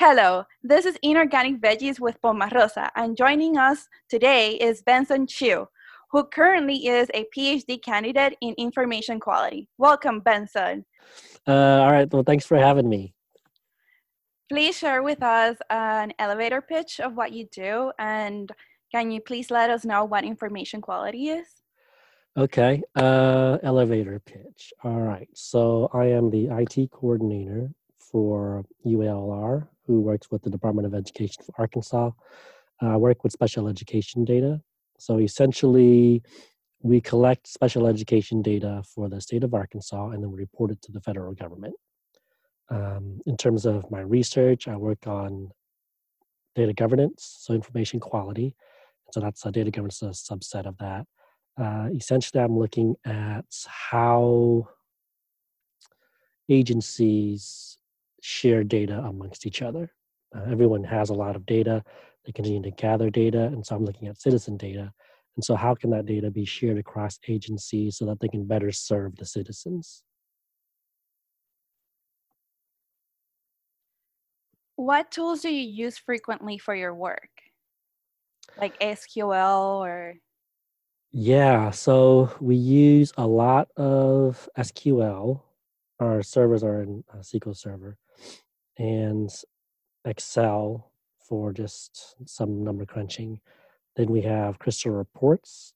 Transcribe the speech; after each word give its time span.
Hello, 0.00 0.44
this 0.62 0.86
is 0.86 0.96
Inorganic 1.02 1.60
Veggies 1.60 1.98
with 1.98 2.22
Pomarosa, 2.22 2.88
and 2.94 3.16
joining 3.16 3.58
us 3.58 3.88
today 4.08 4.52
is 4.52 4.80
Benson 4.80 5.26
Chiu, 5.26 5.66
who 6.12 6.22
currently 6.22 6.86
is 6.86 7.08
a 7.14 7.26
PhD 7.36 7.82
candidate 7.82 8.36
in 8.40 8.54
information 8.58 9.18
quality. 9.18 9.68
Welcome, 9.76 10.20
Benson. 10.20 10.84
Uh, 11.48 11.80
all 11.82 11.90
right, 11.90 12.08
well, 12.12 12.22
thanks 12.22 12.46
for 12.46 12.56
having 12.56 12.88
me. 12.88 13.12
Please 14.48 14.78
share 14.78 15.02
with 15.02 15.20
us 15.20 15.56
an 15.68 16.12
elevator 16.20 16.62
pitch 16.62 17.00
of 17.00 17.16
what 17.16 17.32
you 17.32 17.48
do, 17.50 17.90
and 17.98 18.52
can 18.92 19.10
you 19.10 19.20
please 19.20 19.50
let 19.50 19.68
us 19.68 19.84
know 19.84 20.04
what 20.04 20.22
information 20.22 20.80
quality 20.80 21.30
is? 21.30 21.48
Okay, 22.36 22.84
uh, 22.94 23.58
elevator 23.64 24.20
pitch. 24.20 24.72
All 24.84 25.00
right, 25.00 25.28
so 25.34 25.90
I 25.92 26.04
am 26.04 26.30
the 26.30 26.50
IT 26.52 26.92
coordinator 26.92 27.72
for 27.98 28.64
UALR, 28.86 29.66
who 29.88 30.00
works 30.00 30.30
with 30.30 30.42
the 30.42 30.50
Department 30.50 30.86
of 30.86 30.94
Education 30.94 31.42
for 31.44 31.54
Arkansas. 31.58 32.10
I 32.80 32.96
work 32.96 33.24
with 33.24 33.32
special 33.32 33.66
education 33.66 34.24
data. 34.24 34.60
So 34.98 35.18
essentially, 35.18 36.22
we 36.82 37.00
collect 37.00 37.48
special 37.48 37.88
education 37.88 38.42
data 38.42 38.82
for 38.94 39.08
the 39.08 39.20
state 39.20 39.42
of 39.42 39.54
Arkansas 39.54 40.10
and 40.10 40.22
then 40.22 40.30
we 40.30 40.38
report 40.38 40.70
it 40.70 40.80
to 40.82 40.92
the 40.92 41.00
federal 41.00 41.34
government. 41.34 41.74
Um, 42.70 43.20
in 43.26 43.36
terms 43.36 43.64
of 43.64 43.90
my 43.90 44.00
research, 44.00 44.68
I 44.68 44.76
work 44.76 45.06
on 45.06 45.50
data 46.54 46.74
governance, 46.74 47.38
so 47.40 47.54
information 47.54 47.98
quality. 47.98 48.54
So 49.12 49.20
that's 49.20 49.44
a 49.46 49.50
data 49.50 49.70
governance, 49.70 50.02
a 50.02 50.10
subset 50.10 50.66
of 50.66 50.76
that. 50.78 51.06
Uh, 51.60 51.88
essentially, 51.94 52.42
I'm 52.42 52.58
looking 52.58 52.94
at 53.06 53.46
how 53.66 54.68
agencies 56.48 57.77
share 58.20 58.64
data 58.64 58.98
amongst 58.98 59.46
each 59.46 59.62
other. 59.62 59.92
Uh, 60.34 60.42
everyone 60.50 60.84
has 60.84 61.10
a 61.10 61.14
lot 61.14 61.36
of 61.36 61.46
data. 61.46 61.82
They 62.24 62.32
continue 62.32 62.62
to 62.62 62.70
gather 62.70 63.10
data. 63.10 63.44
And 63.44 63.64
so 63.64 63.76
I'm 63.76 63.84
looking 63.84 64.08
at 64.08 64.20
citizen 64.20 64.56
data. 64.56 64.92
And 65.36 65.44
so, 65.44 65.54
how 65.54 65.74
can 65.74 65.90
that 65.90 66.06
data 66.06 66.30
be 66.32 66.44
shared 66.44 66.78
across 66.78 67.18
agencies 67.28 67.96
so 67.96 68.06
that 68.06 68.18
they 68.18 68.26
can 68.26 68.44
better 68.44 68.72
serve 68.72 69.14
the 69.16 69.24
citizens? 69.24 70.02
What 74.74 75.12
tools 75.12 75.42
do 75.42 75.48
you 75.48 75.62
use 75.62 75.96
frequently 75.96 76.58
for 76.58 76.74
your 76.74 76.92
work? 76.92 77.30
Like 78.60 78.78
SQL 78.80 79.80
or? 79.80 80.14
Yeah, 81.12 81.70
so 81.70 82.34
we 82.40 82.56
use 82.56 83.12
a 83.16 83.26
lot 83.26 83.68
of 83.76 84.48
SQL. 84.58 85.40
Our 86.00 86.22
servers 86.22 86.64
are 86.64 86.82
in 86.82 87.04
SQL 87.20 87.56
Server 87.56 87.96
and 88.78 89.30
Excel 90.04 90.90
for 91.28 91.52
just 91.52 92.16
some 92.26 92.64
number 92.64 92.86
crunching. 92.86 93.40
Then 93.96 94.10
we 94.10 94.22
have 94.22 94.58
Crystal 94.58 94.92
Reports 94.92 95.74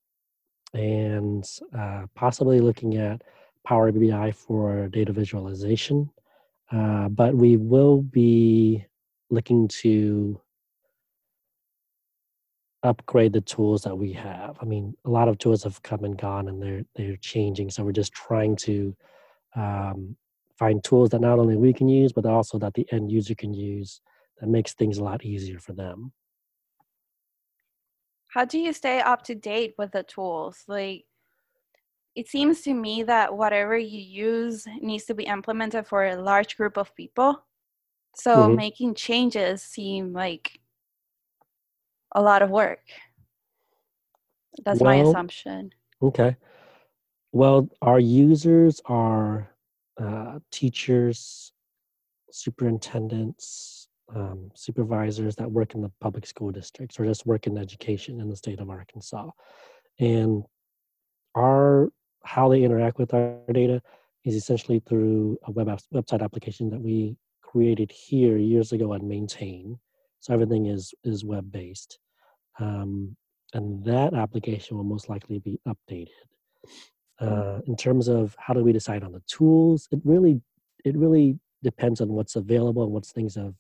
and 0.73 1.45
uh, 1.77 2.07
possibly 2.15 2.61
looking 2.61 2.97
at 2.97 3.23
Power 3.67 3.93
BI 3.93 4.33
for 4.33 4.89
data 4.89 5.13
visualization. 5.13 6.11
Uh, 6.71 7.09
but 7.09 7.35
we 7.35 7.57
will 7.57 8.01
be 8.01 8.85
looking 9.31 9.69
to 9.69 10.41
upgrade 12.83 13.33
the 13.33 13.41
tools 13.41 13.83
that 13.83 13.97
we 13.97 14.13
have. 14.13 14.57
I 14.61 14.65
mean, 14.65 14.97
a 15.05 15.11
lot 15.11 15.29
of 15.29 15.39
tools 15.39 15.63
have 15.65 15.83
come 15.83 16.05
and 16.05 16.17
gone, 16.17 16.49
and 16.49 16.61
they're 16.63 16.85
they're 16.97 17.17
changing. 17.17 17.71
So 17.71 17.85
we're 17.85 17.93
just 17.93 18.13
trying 18.13 18.57
to 18.57 18.97
um, 19.55 20.17
find 20.59 20.83
tools 20.83 21.11
that 21.11 21.21
not 21.21 21.39
only 21.39 21.57
we 21.57 21.73
can 21.73 21.89
use, 21.89 22.13
but 22.13 22.27
also 22.27 22.59
that 22.59 22.75
the 22.75 22.87
end 22.93 23.11
user 23.11 23.35
can 23.35 23.53
use 23.55 24.01
that 24.39 24.49
makes 24.49 24.75
things 24.75 24.99
a 24.99 25.05
lot 25.05 25.25
easier 25.25 25.59
for 25.59 25.73
them. 25.73 26.13
How 28.29 28.45
do 28.45 28.59
you 28.59 28.73
stay 28.73 29.01
up 29.01 29.23
to 29.25 29.35
date 29.35 29.75
with 29.79 29.93
the 29.93 30.03
tools? 30.03 30.65
Like 30.67 31.05
it 32.15 32.29
seems 32.29 32.63
to 32.63 32.75
me 32.75 33.05
that 33.05 33.37
whatever 33.37 33.77
you 33.77 34.01
use 34.01 34.67
needs 34.81 35.05
to 35.07 35.15
be 35.15 35.25
implemented 35.25 35.87
for 35.87 36.07
a 36.07 36.21
large 36.21 36.57
group 36.57 36.77
of 36.77 36.95
people. 36.95 37.43
So 38.17 38.37
mm-hmm. 38.37 38.57
making 38.57 38.95
changes 38.95 39.63
seem 39.63 40.13
like 40.13 40.59
a 42.15 42.23
lot 42.23 42.43
of 42.43 42.51
work. 42.51 42.81
That's 44.65 44.81
well, 44.81 44.91
my 44.91 44.97
assumption. 45.03 45.73
Okay. 46.03 46.37
Well 47.33 47.69
our 47.81 48.01
users 48.01 48.81
are 48.87 49.52
uh, 50.03 50.39
teachers 50.51 51.53
superintendents 52.31 53.89
um, 54.15 54.51
supervisors 54.55 55.37
that 55.37 55.51
work 55.51 55.75
in 55.75 55.83
the 55.83 55.93
public 56.01 56.27
school 56.27 56.51
districts 56.51 56.99
or 56.99 57.07
just 57.07 57.27
work 57.27 57.47
in 57.47 57.57
education 57.57 58.21
in 58.21 58.29
the 58.29 58.37
state 58.37 58.61
of 58.61 58.71
Arkansas. 58.71 59.31
And 59.99 60.45
our 61.35 61.91
how 62.25 62.49
they 62.49 62.63
interact 62.63 62.99
with 62.99 63.15
our 63.15 63.39
data 63.53 63.83
is 64.25 64.35
essentially 64.35 64.81
through 64.81 65.39
a 65.45 65.51
web 65.51 65.67
website 65.93 66.23
application 66.23 66.71
that 66.71 66.81
we 66.81 67.17
created 67.43 67.91
here 67.91 68.37
years 68.37 68.73
ago 68.73 68.93
and 68.93 69.09
maintain. 69.09 69.79
So 70.21 70.33
everything 70.33 70.67
is 70.67 70.95
is 71.05 71.25
web 71.25 71.51
based, 71.51 71.99
um, 72.61 73.17
and 73.55 73.85
that 73.85 74.15
application 74.15 74.77
will 74.77 74.85
most 74.85 75.09
likely 75.09 75.41
be 75.41 75.59
updated. 75.67 76.09
Uh, 77.23 77.61
in 77.67 77.77
terms 77.77 78.09
of 78.09 78.35
how 78.39 78.53
do 78.53 78.63
we 78.65 78.73
decide 78.73 79.05
on 79.05 79.13
the 79.13 79.23
tools, 79.27 79.89
it 79.93 80.01
really 80.05 80.41
it 80.85 80.97
really 80.97 81.39
depends 81.63 82.01
on 82.01 82.09
what's 82.09 82.37
available 82.37 82.83
and 82.83 82.93
what's 82.93 83.13
things 83.13 83.37
have 83.37 83.55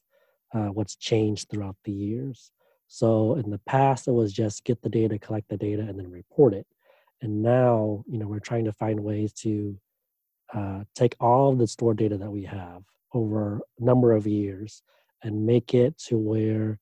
uh, 0.55 0.69
what's 0.69 0.97
changed 0.97 1.49
throughout 1.49 1.77
the 1.85 1.93
years. 1.93 2.51
So 2.89 3.37
in 3.37 3.51
the 3.51 3.61
past, 3.61 4.09
it 4.09 4.13
was 4.13 4.33
just 4.33 4.65
get 4.65 4.83
the 4.83 4.89
data, 4.91 5.19
collect 5.19 5.49
the 5.49 5.57
data, 5.57 5.83
and 5.83 5.99
then 5.99 6.11
report 6.11 6.53
it. 6.53 6.67
And 7.23 7.43
now, 7.43 8.05
you 8.07 8.19
know, 8.19 8.27
we're 8.27 8.41
trying 8.41 8.65
to 8.67 8.73
find 8.73 9.01
ways 9.01 9.33
to 9.35 9.79
uh, 10.53 10.85
take 10.95 11.17
all 11.21 11.51
of 11.51 11.59
the 11.59 11.67
stored 11.67 11.97
data 11.97 12.19
that 12.19 12.31
we 12.31 12.45
have 12.45 12.83
over 13.15 13.61
a 13.81 13.85
number 13.85 14.13
of 14.13 14.27
years 14.27 14.83
and 15.23 15.47
make 15.47 15.73
it 15.73 15.97
to 15.97 16.19
where 16.19 16.79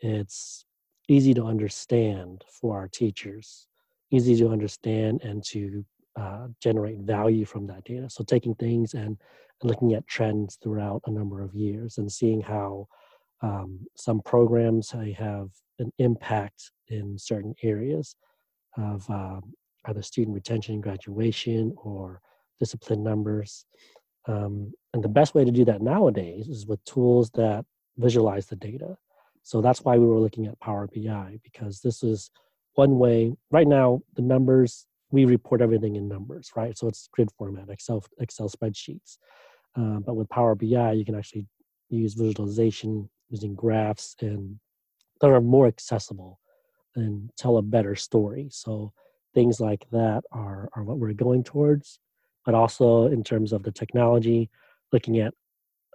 it's 0.00 0.66
easy 1.08 1.32
to 1.34 1.44
understand 1.44 2.44
for 2.48 2.76
our 2.76 2.88
teachers, 2.88 3.68
easy 4.10 4.36
to 4.36 4.48
understand 4.48 5.22
and 5.22 5.44
to 5.44 5.84
uh, 6.16 6.46
generate 6.60 6.98
value 6.98 7.44
from 7.44 7.66
that 7.66 7.84
data. 7.84 8.08
So 8.08 8.24
taking 8.24 8.54
things 8.54 8.94
and, 8.94 9.18
looking 9.62 9.94
at 9.94 10.06
trends 10.06 10.58
throughout 10.62 11.00
a 11.06 11.10
number 11.10 11.40
of 11.40 11.54
years 11.54 11.98
and 11.98 12.10
seeing 12.10 12.40
how 12.40 12.86
um, 13.42 13.80
some 13.96 14.20
programs 14.20 14.90
have 14.90 15.48
an 15.78 15.90
impact 15.98 16.70
in 16.88 17.18
certain 17.18 17.54
areas 17.62 18.16
of 18.76 19.08
uh, 19.10 19.40
either 19.86 20.02
student 20.02 20.34
retention, 20.34 20.80
graduation, 20.80 21.74
or 21.76 22.20
discipline 22.58 23.02
numbers. 23.02 23.64
Um, 24.26 24.72
and 24.92 25.02
the 25.02 25.08
best 25.08 25.34
way 25.34 25.44
to 25.44 25.50
do 25.50 25.64
that 25.66 25.82
nowadays 25.82 26.48
is 26.48 26.66
with 26.66 26.84
tools 26.84 27.30
that 27.34 27.64
visualize 27.96 28.46
the 28.46 28.56
data. 28.56 28.96
So 29.42 29.60
that's 29.60 29.82
why 29.82 29.98
we 29.98 30.06
were 30.06 30.20
looking 30.20 30.46
at 30.46 30.60
Power 30.60 30.88
BI 30.94 31.38
because 31.42 31.80
this 31.80 32.02
is 32.02 32.30
one 32.74 32.98
way. 32.98 33.34
Right 33.50 33.66
now, 33.66 34.00
the 34.14 34.22
numbers 34.22 34.86
we 35.14 35.24
report 35.24 35.62
everything 35.62 35.94
in 35.94 36.08
numbers, 36.08 36.50
right? 36.56 36.76
So 36.76 36.88
it's 36.88 37.08
grid 37.12 37.30
format, 37.38 37.70
Excel 37.70 38.04
Excel 38.18 38.48
spreadsheets. 38.48 39.18
Uh, 39.76 40.00
but 40.00 40.16
with 40.16 40.28
Power 40.28 40.56
BI, 40.56 40.92
you 40.92 41.04
can 41.04 41.14
actually 41.14 41.46
use 41.88 42.14
visualization 42.14 43.08
using 43.30 43.54
graphs 43.54 44.16
and 44.20 44.58
that 45.20 45.30
are 45.30 45.40
more 45.40 45.68
accessible 45.68 46.40
and 46.96 47.30
tell 47.36 47.58
a 47.58 47.62
better 47.62 47.94
story. 47.94 48.48
So 48.50 48.92
things 49.34 49.60
like 49.60 49.86
that 49.92 50.24
are, 50.32 50.68
are 50.74 50.82
what 50.82 50.98
we're 50.98 51.12
going 51.12 51.44
towards, 51.44 52.00
but 52.44 52.54
also 52.54 53.06
in 53.06 53.22
terms 53.22 53.52
of 53.52 53.62
the 53.62 53.72
technology, 53.72 54.50
looking 54.92 55.20
at 55.20 55.32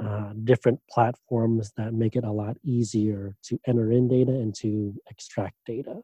uh, 0.01 0.31
different 0.46 0.80
platforms 0.90 1.74
that 1.75 1.94
make 1.94 2.16
it 2.16 2.24
a 2.24 2.31
lot 2.31 2.56
easier 2.63 3.36
to 3.44 3.60
enter 3.68 3.92
in 3.92 4.07
data 4.07 4.31
and 4.31 4.56
to 4.56 4.95
extract 5.10 5.56
data. 5.66 5.98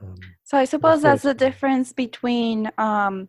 Um, 0.00 0.16
so 0.44 0.58
I 0.58 0.64
suppose 0.64 1.02
that's 1.02 1.22
the 1.22 1.34
difference 1.34 1.92
between 1.92 2.70
um, 2.78 3.28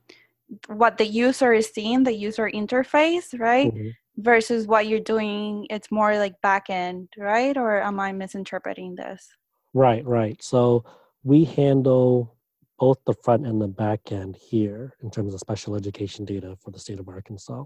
what 0.67 0.97
the 0.97 1.05
user 1.05 1.53
is 1.53 1.67
seeing, 1.67 2.03
the 2.03 2.13
user 2.13 2.49
interface, 2.49 3.37
right? 3.37 3.73
Mm-hmm. 3.73 3.89
versus 4.17 4.67
what 4.67 4.87
you're 4.87 4.99
doing 4.99 5.65
it's 5.69 5.89
more 5.89 6.17
like 6.17 6.35
back 6.41 6.69
end 6.69 7.07
right 7.17 7.55
or 7.55 7.81
am 7.81 7.99
i 7.99 8.11
misinterpreting 8.11 8.95
this? 8.95 9.27
Right 9.73 10.05
right. 10.05 10.41
So 10.43 10.83
we 11.23 11.45
handle 11.45 12.35
both 12.77 12.99
the 13.05 13.13
front 13.13 13.45
and 13.45 13.61
the 13.61 13.67
back 13.67 14.11
end 14.11 14.35
here 14.35 14.95
in 15.03 15.11
terms 15.11 15.33
of 15.33 15.39
special 15.39 15.75
education 15.75 16.25
data 16.25 16.57
for 16.59 16.71
the 16.71 16.79
state 16.79 16.99
of 16.99 17.07
arkansas. 17.07 17.63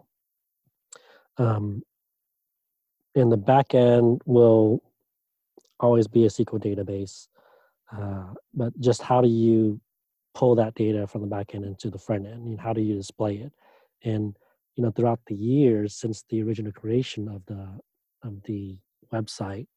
Um, 1.38 1.84
and 3.16 3.31
the 3.31 3.38
back 3.38 3.74
end 3.74 4.22
will 4.25 4.84
always 5.80 6.08
be 6.08 6.25
a 6.25 6.30
sql 6.30 6.62
database 6.62 7.28
uh, 7.92 8.34
but 8.54 8.78
just 8.80 9.02
how 9.02 9.22
do 9.22 9.28
you 9.28 9.80
pull 10.34 10.56
that 10.56 10.76
data 10.76 11.08
from 11.08 11.22
the 11.22 11.28
back 11.28 11.56
end 11.56 11.66
into 11.66 11.90
the 11.90 11.98
front 11.98 12.26
end 12.26 12.46
and 12.46 12.60
how 12.60 12.74
do 12.74 12.82
you 12.82 12.96
display 12.96 13.36
it 13.38 13.54
and 14.04 14.36
you 14.76 14.84
know 14.84 14.92
throughout 14.92 15.20
the 15.28 15.36
years 15.36 15.96
since 15.96 16.24
the 16.30 16.44
original 16.44 16.72
creation 16.72 17.30
of 17.30 17.46
the 17.46 17.68
of 18.26 18.42
the 18.44 18.78
website, 19.14 19.68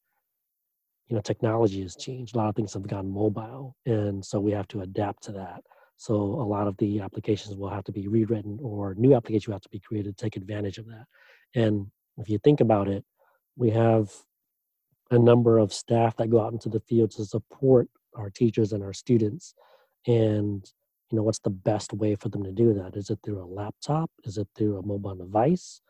you 1.07 1.15
know, 1.15 1.21
technology 1.21 1.81
has 1.81 1.95
changed. 1.95 2.35
A 2.35 2.37
lot 2.37 2.49
of 2.49 2.55
things 2.55 2.73
have 2.73 2.87
gone 2.87 3.09
mobile, 3.09 3.75
and 3.85 4.23
so 4.23 4.39
we 4.39 4.51
have 4.51 4.67
to 4.69 4.81
adapt 4.81 5.23
to 5.23 5.31
that. 5.33 5.63
So 5.97 6.15
a 6.15 6.47
lot 6.47 6.67
of 6.67 6.77
the 6.77 7.01
applications 7.01 7.55
will 7.55 7.69
have 7.69 7.83
to 7.85 7.91
be 7.91 8.07
rewritten, 8.07 8.59
or 8.61 8.95
new 8.95 9.15
applications 9.15 9.47
will 9.47 9.55
have 9.55 9.61
to 9.61 9.69
be 9.69 9.79
created 9.79 10.17
to 10.17 10.23
take 10.23 10.35
advantage 10.35 10.77
of 10.77 10.87
that. 10.87 11.05
And 11.55 11.87
if 12.17 12.29
you 12.29 12.37
think 12.39 12.61
about 12.61 12.87
it, 12.87 13.03
we 13.55 13.69
have 13.71 14.11
a 15.11 15.19
number 15.19 15.57
of 15.57 15.73
staff 15.73 16.15
that 16.17 16.29
go 16.29 16.39
out 16.39 16.53
into 16.53 16.69
the 16.69 16.79
field 16.81 17.11
to 17.11 17.25
support 17.25 17.89
our 18.15 18.29
teachers 18.29 18.73
and 18.73 18.83
our 18.83 18.93
students. 18.93 19.53
And 20.07 20.65
you 21.11 21.17
know, 21.17 21.23
what's 21.23 21.39
the 21.39 21.49
best 21.49 21.93
way 21.93 22.15
for 22.15 22.29
them 22.29 22.43
to 22.43 22.51
do 22.51 22.73
that? 22.75 22.95
Is 22.95 23.09
it 23.09 23.19
through 23.23 23.43
a 23.43 23.45
laptop? 23.45 24.11
Is 24.23 24.37
it 24.37 24.47
through 24.55 24.77
a 24.77 24.85
mobile 24.85 25.15
device? 25.15 25.81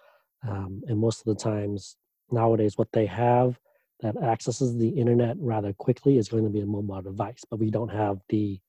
Um, 0.48 0.82
and 0.88 0.98
most 0.98 1.20
of 1.20 1.26
the 1.26 1.42
times 1.42 1.98
nowadays, 2.32 2.78
what 2.78 2.92
they 2.94 3.06
have 3.06 3.60
that 4.00 4.16
accesses 4.18 4.78
the 4.78 4.90
internet 4.90 5.36
rather 5.40 5.74
quickly 5.74 6.18
is 6.18 6.30
going 6.30 6.46
to 6.46 6.50
be 6.50 6.62
a 6.62 6.66
mobile 6.66 7.02
device, 7.02 7.44
but 7.50 7.60
we 7.60 7.70
don't 7.70 7.90
have 7.90 8.20
the 8.30 8.60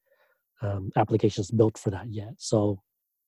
um, 0.61 0.91
applications 0.97 1.51
built 1.51 1.79
for 1.79 1.91
that 1.91 2.13
yet. 2.13 2.35
So 2.39 2.83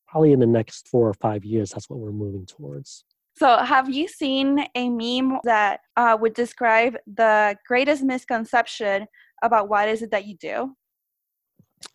probably 0.09 0.33
in 0.33 0.41
the 0.41 0.47
next 0.47 0.89
four 0.89 1.09
or 1.09 1.15
five 1.15 1.45
years, 1.45 1.71
that's 1.71 1.89
what 1.89 2.01
we're 2.01 2.13
moving 2.13 2.45
towards. 2.45 3.05
So, 3.39 3.57
have 3.57 3.89
you 3.89 4.09
seen 4.09 4.67
a 4.75 4.91
meme 4.91 5.39
that 5.45 5.81
uh, 5.97 6.19
would 6.21 6.35
describe 6.35 6.99
the 7.07 7.57
greatest 7.67 8.03
misconception 8.03 9.07
about 9.43 9.69
what 9.69 9.89
is 9.89 10.03
it 10.03 10.11
that 10.13 10.27
you 10.27 10.37
do? 10.37 10.75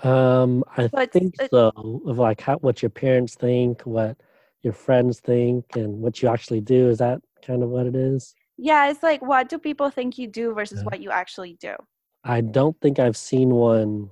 Um, 0.08 0.64
I 0.76 0.88
so 0.88 1.06
think 1.06 1.36
so. 1.50 1.72
Of 2.06 2.18
like 2.18 2.42
how, 2.42 2.58
what 2.58 2.82
your 2.82 2.90
parents 2.90 3.36
think, 3.36 3.82
what 3.84 4.18
your 4.62 4.74
friends 4.74 5.20
think, 5.20 5.66
and 5.76 6.00
what 6.00 6.22
you 6.22 6.30
actually 6.30 6.62
do. 6.62 6.90
Is 6.90 6.98
that 6.98 7.22
kind 7.46 7.64
of 7.64 7.70
what 7.70 7.88
it 7.88 7.96
is? 7.96 8.36
Yeah, 8.58 8.90
it's 8.90 9.04
like 9.04 9.22
what 9.22 9.50
do 9.50 9.58
people 9.58 9.90
think 9.90 10.18
you 10.18 10.28
do 10.28 10.54
versus 10.54 10.80
yeah. 10.80 10.86
what 10.86 11.02
you 11.02 11.12
actually 11.12 11.58
do. 11.60 11.76
I 12.24 12.42
don't 12.42 12.80
think 12.82 13.00
I've 13.00 13.18
seen 13.18 13.50
one 13.50 14.10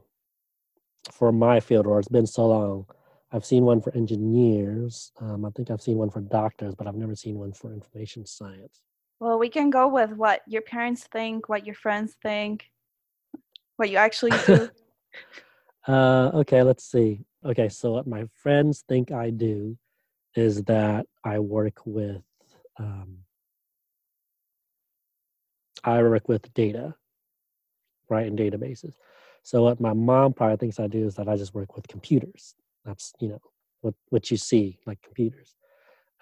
for 1.11 1.31
my 1.31 1.59
field, 1.59 1.87
or 1.87 1.99
it's 1.99 2.07
been 2.07 2.27
so 2.27 2.47
long. 2.47 2.85
I've 3.31 3.45
seen 3.45 3.65
one 3.65 3.81
for 3.81 3.93
engineers. 3.95 5.11
Um, 5.19 5.43
I 5.43 5.49
think 5.49 5.69
I've 5.69 5.81
seen 5.81 5.97
one 5.97 6.09
for 6.09 6.21
doctors, 6.21 6.73
but 6.75 6.87
I've 6.87 6.95
never 6.95 7.15
seen 7.15 7.37
one 7.37 7.51
for 7.51 7.73
information 7.73 8.25
science. 8.25 8.81
Well, 9.19 9.39
we 9.39 9.49
can 9.49 9.69
go 9.69 9.87
with 9.87 10.11
what 10.11 10.41
your 10.47 10.61
parents 10.61 11.03
think, 11.03 11.49
what 11.49 11.65
your 11.65 11.75
friends 11.75 12.15
think, 12.21 12.69
what 13.77 13.89
you 13.89 13.97
actually 13.97 14.31
do. 14.45 14.69
uh, 15.87 16.31
okay, 16.33 16.63
let's 16.63 16.83
see. 16.83 17.25
Okay, 17.45 17.69
so 17.69 17.91
what 17.91 18.07
my 18.07 18.25
friends 18.33 18.83
think 18.87 19.11
I 19.11 19.29
do 19.29 19.77
is 20.35 20.63
that 20.63 21.05
I 21.23 21.39
work 21.39 21.79
with 21.85 22.23
um, 22.77 23.19
I 25.83 26.01
work 26.01 26.27
with 26.27 26.51
data, 26.53 26.95
right, 28.09 28.25
in 28.25 28.35
databases. 28.35 28.95
So 29.43 29.61
what 29.63 29.79
my 29.79 29.93
mom 29.93 30.33
probably 30.33 30.57
thinks 30.57 30.79
I 30.79 30.87
do 30.87 31.05
is 31.05 31.15
that 31.15 31.29
I 31.29 31.37
just 31.37 31.53
work 31.53 31.75
with 31.75 31.87
computers. 31.87 32.55
That's 32.83 33.13
you 33.19 33.29
know 33.29 33.41
what 33.81 33.93
what 34.09 34.31
you 34.31 34.37
see 34.37 34.79
like 34.85 35.01
computers. 35.01 35.55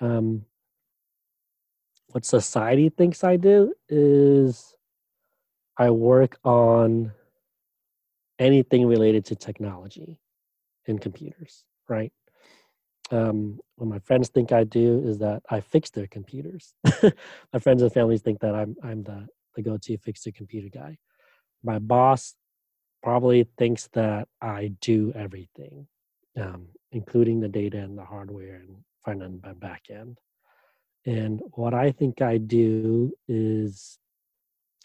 Um, 0.01 0.45
what 2.09 2.25
society 2.25 2.89
thinks 2.89 3.23
I 3.23 3.37
do 3.37 3.73
is 3.89 4.75
I 5.77 5.89
work 5.89 6.37
on 6.43 7.13
anything 8.43 8.85
related 8.85 9.25
to 9.25 9.35
technology 9.35 10.19
and 10.87 10.99
computers, 10.99 11.63
right? 11.87 12.11
Um, 13.11 13.59
what 13.75 13.89
my 13.89 13.99
friends 13.99 14.29
think 14.29 14.51
I 14.51 14.63
do 14.63 15.03
is 15.05 15.19
that 15.19 15.43
I 15.49 15.61
fix 15.61 15.89
their 15.89 16.07
computers. 16.07 16.73
my 17.53 17.59
friends 17.59 17.81
and 17.81 17.93
families 17.93 18.21
think 18.21 18.39
that 18.39 18.55
I'm 18.55 18.75
I'm 18.83 19.03
the 19.03 19.27
the 19.55 19.61
go-to 19.61 19.97
fix 19.97 20.23
the 20.23 20.31
computer 20.31 20.69
guy. 20.69 20.97
My 21.63 21.79
boss 21.79 22.33
probably 23.03 23.47
thinks 23.57 23.87
that 23.93 24.27
I 24.41 24.73
do 24.81 25.11
everything 25.15 25.87
um, 26.39 26.67
including 26.91 27.39
the 27.39 27.47
data 27.47 27.77
and 27.77 27.97
the 27.97 28.05
hardware 28.05 28.55
and 28.55 28.77
front 29.03 29.21
end 29.21 29.41
and 29.43 29.59
back 29.59 29.83
end. 29.89 30.19
And 31.05 31.41
what 31.51 31.73
I 31.73 31.91
think 31.91 32.21
I 32.21 32.37
do 32.37 33.11
is 33.27 33.97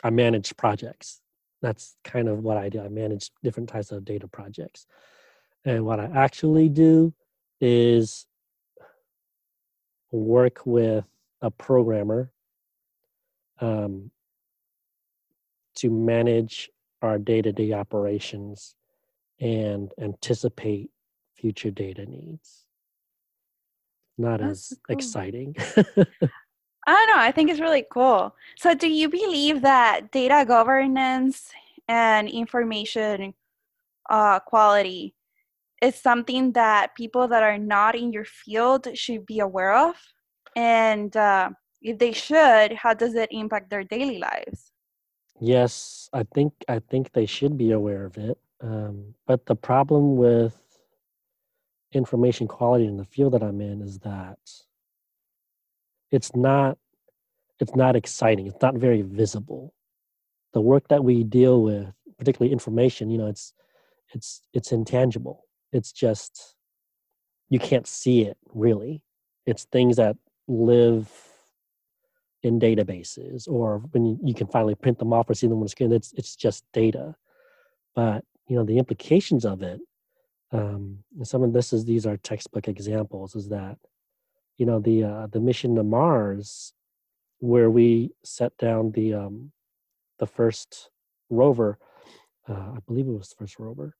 I 0.02 0.10
manage 0.10 0.56
projects. 0.56 1.20
That's 1.60 1.96
kind 2.04 2.28
of 2.28 2.38
what 2.40 2.56
I 2.56 2.68
do. 2.68 2.80
I 2.80 2.88
manage 2.88 3.30
different 3.42 3.68
types 3.68 3.90
of 3.90 4.04
data 4.04 4.28
projects. 4.28 4.86
And 5.64 5.84
what 5.84 6.00
I 6.00 6.04
actually 6.14 6.68
do 6.68 7.12
is 7.60 8.26
work 10.10 10.64
with 10.64 11.04
a 11.42 11.50
programmer 11.50 12.32
um, 13.60 14.10
to 15.76 15.90
manage 15.90 16.70
our 17.02 17.18
day 17.18 17.42
to 17.42 17.52
day 17.52 17.72
operations 17.72 18.74
and 19.40 19.92
anticipate 20.00 20.90
future 21.34 21.70
data 21.70 22.06
needs. 22.06 22.64
Not 24.16 24.40
That's 24.40 24.72
as 24.72 24.78
cool. 24.86 24.96
exciting. 24.96 25.56
I 26.88 26.94
don't 26.94 27.08
know. 27.14 27.22
I 27.22 27.32
think 27.32 27.50
it's 27.50 27.60
really 27.60 27.84
cool. 27.90 28.34
So, 28.56 28.72
do 28.72 28.88
you 28.88 29.10
believe 29.10 29.60
that 29.60 30.10
data 30.10 30.46
governance 30.48 31.50
and 31.86 32.26
information 32.30 33.34
uh, 34.08 34.40
quality 34.40 35.14
is 35.82 35.96
something 35.96 36.52
that 36.52 36.94
people 36.94 37.28
that 37.28 37.42
are 37.42 37.58
not 37.58 37.94
in 37.94 38.10
your 38.10 38.24
field 38.24 38.88
should 38.94 39.26
be 39.26 39.40
aware 39.40 39.74
of? 39.76 39.96
And 40.56 41.14
uh, 41.14 41.50
if 41.82 41.98
they 41.98 42.12
should, 42.12 42.72
how 42.72 42.94
does 42.94 43.14
it 43.16 43.28
impact 43.32 43.68
their 43.68 43.84
daily 43.84 44.18
lives? 44.18 44.72
Yes, 45.40 46.08
I 46.14 46.22
think 46.22 46.54
I 46.68 46.78
think 46.78 47.12
they 47.12 47.26
should 47.26 47.58
be 47.58 47.72
aware 47.72 48.06
of 48.06 48.16
it. 48.16 48.38
Um, 48.62 49.14
but 49.26 49.44
the 49.44 49.56
problem 49.56 50.16
with 50.16 50.58
information 51.92 52.48
quality 52.48 52.86
in 52.86 52.96
the 52.96 53.04
field 53.04 53.34
that 53.34 53.42
I'm 53.42 53.60
in 53.60 53.82
is 53.82 53.98
that 53.98 54.38
it's 56.10 56.34
not 56.34 56.78
it's 57.60 57.74
not 57.74 57.96
exciting. 57.96 58.46
It's 58.46 58.62
not 58.62 58.76
very 58.76 59.02
visible. 59.02 59.74
The 60.52 60.60
work 60.60 60.86
that 60.88 61.02
we 61.02 61.24
deal 61.24 61.62
with, 61.62 61.92
particularly 62.16 62.52
information, 62.52 63.10
you 63.10 63.18
know, 63.18 63.26
it's 63.26 63.52
it's 64.14 64.42
it's 64.52 64.72
intangible. 64.72 65.44
It's 65.72 65.92
just 65.92 66.54
you 67.48 67.58
can't 67.58 67.86
see 67.86 68.22
it 68.22 68.36
really. 68.52 69.02
It's 69.46 69.64
things 69.64 69.96
that 69.96 70.16
live 70.46 71.10
in 72.42 72.60
databases 72.60 73.48
or 73.48 73.78
when 73.90 74.18
you, 74.22 74.32
can 74.32 74.46
finally 74.46 74.74
print 74.76 74.98
them 74.98 75.12
off 75.12 75.28
or 75.28 75.34
see 75.34 75.48
them 75.48 75.56
on 75.58 75.64
the 75.64 75.68
screen. 75.68 75.92
It's 75.92 76.12
it's 76.12 76.36
just 76.36 76.64
data. 76.72 77.16
But 77.94 78.24
you 78.46 78.56
know 78.56 78.64
the 78.64 78.78
implications 78.78 79.44
of 79.44 79.62
it 79.62 79.80
um, 80.52 80.98
some 81.22 81.42
of 81.42 81.52
this 81.52 81.72
is 81.72 81.84
these 81.84 82.06
are 82.06 82.16
textbook 82.16 82.68
examples 82.68 83.34
is 83.34 83.48
that 83.50 83.76
you 84.58 84.66
know 84.66 84.80
the 84.80 85.04
uh, 85.04 85.26
the 85.28 85.40
mission 85.40 85.74
to 85.76 85.82
mars 85.82 86.72
where 87.38 87.70
we 87.70 88.10
set 88.24 88.56
down 88.58 88.92
the 88.92 89.14
um, 89.14 89.52
the 90.18 90.26
first 90.26 90.90
rover 91.30 91.78
uh, 92.48 92.72
i 92.76 92.78
believe 92.86 93.06
it 93.06 93.12
was 93.12 93.30
the 93.30 93.36
first 93.36 93.58
rover 93.58 93.94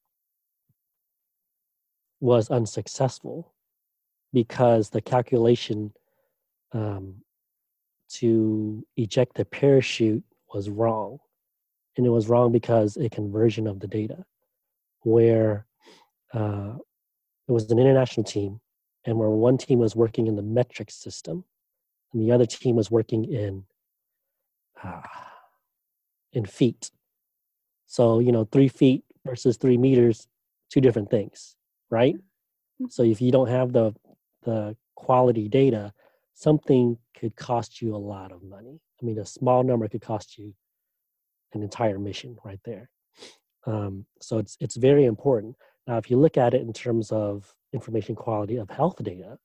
was 2.20 2.50
unsuccessful 2.50 3.52
because 4.32 4.90
the 4.90 5.00
calculation 5.00 5.92
um, 6.72 7.14
to 8.08 8.84
eject 8.96 9.36
the 9.36 9.44
parachute 9.44 10.24
was 10.52 10.68
wrong. 10.68 11.18
And 11.96 12.06
it 12.06 12.10
was 12.10 12.28
wrong 12.28 12.52
because 12.52 12.96
a 12.96 13.08
conversion 13.08 13.66
of 13.66 13.80
the 13.80 13.88
data 13.88 14.24
where 15.02 15.66
uh, 16.32 16.74
it 17.48 17.52
was 17.52 17.70
an 17.70 17.78
international 17.78 18.24
team, 18.24 18.60
and 19.08 19.18
where 19.18 19.30
one 19.30 19.56
team 19.56 19.78
was 19.78 19.96
working 19.96 20.26
in 20.26 20.36
the 20.36 20.42
metric 20.42 20.90
system, 20.90 21.42
and 22.12 22.22
the 22.22 22.30
other 22.30 22.44
team 22.44 22.76
was 22.76 22.90
working 22.90 23.24
in 23.24 23.64
uh, 24.84 25.00
in 26.34 26.44
feet. 26.44 26.90
So 27.86 28.18
you 28.18 28.32
know, 28.32 28.44
three 28.44 28.68
feet 28.68 29.04
versus 29.24 29.56
three 29.56 29.78
meters, 29.78 30.28
two 30.70 30.82
different 30.82 31.10
things, 31.10 31.56
right? 31.88 32.16
Mm-hmm. 32.16 32.88
So 32.90 33.02
if 33.02 33.22
you 33.22 33.32
don't 33.32 33.48
have 33.48 33.72
the 33.72 33.94
the 34.42 34.76
quality 34.94 35.48
data, 35.48 35.94
something 36.34 36.98
could 37.18 37.34
cost 37.34 37.80
you 37.80 37.96
a 37.96 38.04
lot 38.14 38.30
of 38.30 38.42
money. 38.42 38.78
I 39.00 39.06
mean, 39.06 39.18
a 39.18 39.24
small 39.24 39.62
number 39.62 39.88
could 39.88 40.02
cost 40.02 40.36
you 40.36 40.52
an 41.54 41.62
entire 41.62 41.98
mission 41.98 42.36
right 42.44 42.60
there. 42.66 42.90
Um, 43.66 44.04
so 44.20 44.36
it's 44.36 44.58
it's 44.60 44.76
very 44.76 45.06
important. 45.06 45.56
Now, 45.88 45.98
if 45.98 46.10
you 46.10 46.18
look 46.18 46.36
at 46.36 46.54
it 46.54 46.62
in 46.62 46.72
terms 46.74 47.12
of 47.12 47.54
information 47.72 48.14
quality 48.14 48.58
of 48.58 48.70
health 48.70 49.02
data, 49.02 49.38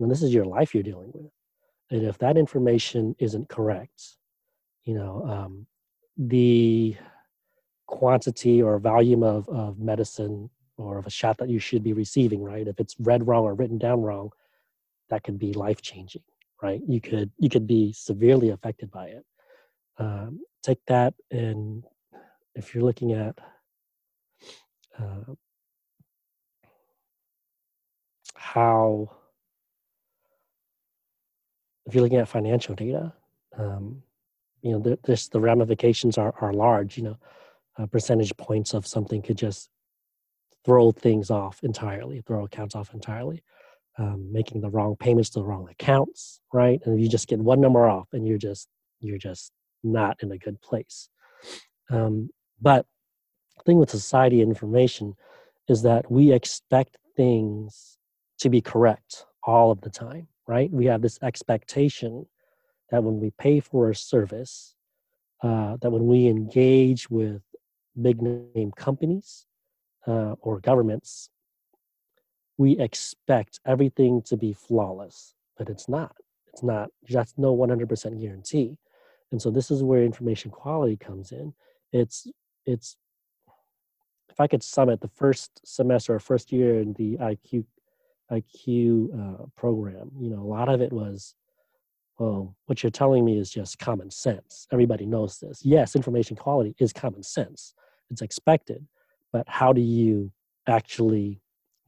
know, 0.00 0.08
this 0.08 0.22
is 0.22 0.34
your 0.34 0.44
life 0.44 0.74
you're 0.74 0.82
dealing 0.82 1.12
with. 1.14 1.30
And 1.90 2.04
if 2.04 2.18
that 2.18 2.36
information 2.36 3.16
isn't 3.18 3.48
correct, 3.48 4.16
you 4.84 4.94
know, 4.94 5.24
um, 5.26 5.66
the 6.18 6.96
quantity 7.86 8.62
or 8.62 8.78
volume 8.78 9.22
of, 9.22 9.48
of 9.48 9.78
medicine 9.78 10.50
or 10.78 10.98
of 10.98 11.06
a 11.06 11.10
shot 11.10 11.38
that 11.38 11.48
you 11.50 11.58
should 11.58 11.84
be 11.84 11.94
receiving, 11.94 12.42
right? 12.42 12.68
If 12.68 12.80
it's 12.80 12.96
read 13.00 13.26
wrong 13.26 13.44
or 13.44 13.54
written 13.54 13.78
down 13.78 14.02
wrong, 14.02 14.30
that 15.10 15.24
could 15.24 15.38
be 15.38 15.52
life 15.52 15.82
changing, 15.82 16.22
right? 16.62 16.82
You 16.88 17.00
could 17.00 17.30
you 17.38 17.50
could 17.50 17.66
be 17.66 17.92
severely 17.92 18.50
affected 18.50 18.90
by 18.90 19.08
it. 19.08 19.24
um, 19.98 20.40
take 20.62 20.80
that 20.88 21.14
and 21.30 21.84
if 22.54 22.74
you're 22.74 22.84
looking 22.84 23.12
at 23.12 23.36
uh, 24.98 25.34
how 28.42 29.10
if 31.86 31.94
you're 31.94 32.02
looking 32.02 32.18
at 32.18 32.28
financial 32.28 32.74
data 32.74 33.12
um, 33.58 34.02
you 34.62 34.72
know 34.72 34.78
the, 34.78 34.98
this, 35.04 35.28
the 35.28 35.40
ramifications 35.40 36.18
are, 36.18 36.34
are 36.40 36.52
large 36.52 36.96
you 36.96 37.04
know 37.04 37.18
uh, 37.78 37.86
percentage 37.86 38.36
points 38.36 38.74
of 38.74 38.86
something 38.86 39.22
could 39.22 39.38
just 39.38 39.68
throw 40.64 40.92
things 40.92 41.30
off 41.30 41.60
entirely 41.62 42.20
throw 42.20 42.44
accounts 42.44 42.74
off 42.74 42.92
entirely 42.94 43.42
um, 43.98 44.32
making 44.32 44.60
the 44.60 44.70
wrong 44.70 44.96
payments 44.96 45.30
to 45.30 45.40
the 45.40 45.44
wrong 45.44 45.68
accounts 45.70 46.40
right? 46.52 46.80
And 46.84 47.00
you 47.00 47.08
just 47.08 47.28
get 47.28 47.38
one 47.38 47.60
number 47.60 47.88
off 47.88 48.08
and 48.12 48.26
you're 48.26 48.38
just 48.38 48.68
you're 49.00 49.18
just 49.18 49.52
not 49.82 50.22
in 50.22 50.30
a 50.30 50.38
good 50.38 50.60
place. 50.60 51.08
Um, 51.90 52.30
but 52.60 52.86
the 53.56 53.62
thing 53.64 53.78
with 53.78 53.90
society 53.90 54.40
information 54.40 55.14
is 55.68 55.82
that 55.82 56.10
we 56.10 56.32
expect 56.32 56.98
things 57.16 57.98
to 58.42 58.50
be 58.50 58.60
correct 58.60 59.26
all 59.44 59.70
of 59.70 59.80
the 59.80 59.90
time 59.90 60.26
right 60.46 60.70
we 60.70 60.86
have 60.86 61.02
this 61.02 61.18
expectation 61.22 62.26
that 62.90 63.02
when 63.02 63.20
we 63.20 63.30
pay 63.38 63.60
for 63.60 63.90
a 63.90 63.94
service 63.94 64.74
uh, 65.42 65.76
that 65.80 65.90
when 65.90 66.06
we 66.06 66.28
engage 66.28 67.10
with 67.10 67.42
big 68.00 68.22
name 68.22 68.72
companies 68.76 69.46
uh, 70.06 70.34
or 70.40 70.60
governments 70.60 71.30
we 72.58 72.78
expect 72.78 73.60
everything 73.66 74.22
to 74.22 74.36
be 74.36 74.52
flawless, 74.52 75.34
but 75.56 75.68
it's 75.68 75.88
not. 75.88 76.14
It's 76.52 76.62
not. 76.62 76.90
That's 77.08 77.34
no 77.36 77.56
100% 77.56 78.20
guarantee. 78.20 78.76
And 79.30 79.40
so 79.40 79.50
this 79.50 79.70
is 79.70 79.82
where 79.82 80.04
information 80.04 80.50
quality 80.50 80.96
comes 80.96 81.32
in. 81.32 81.54
It's 81.92 82.26
it's 82.66 82.96
if 84.30 84.40
I 84.40 84.46
could 84.46 84.62
sum 84.62 84.88
it, 84.88 85.00
the 85.00 85.08
first 85.08 85.60
semester 85.64 86.14
or 86.14 86.20
first 86.20 86.52
year 86.52 86.80
in 86.80 86.92
the 86.94 87.16
IQ 87.16 87.64
IQ 88.32 89.42
uh, 89.42 89.44
program, 89.56 90.10
you 90.18 90.30
know, 90.30 90.42
a 90.42 90.48
lot 90.48 90.68
of 90.68 90.80
it 90.80 90.92
was, 90.92 91.34
well, 92.18 92.56
what 92.66 92.82
you're 92.82 92.90
telling 92.90 93.24
me 93.24 93.38
is 93.38 93.50
just 93.50 93.78
common 93.78 94.10
sense. 94.10 94.66
Everybody 94.72 95.06
knows 95.06 95.38
this. 95.38 95.60
Yes, 95.64 95.96
information 95.96 96.36
quality 96.36 96.74
is 96.78 96.92
common 96.92 97.22
sense. 97.22 97.74
It's 98.10 98.22
expected, 98.22 98.86
but 99.32 99.48
how 99.48 99.72
do 99.72 99.80
you 99.80 100.32
actually 100.66 101.40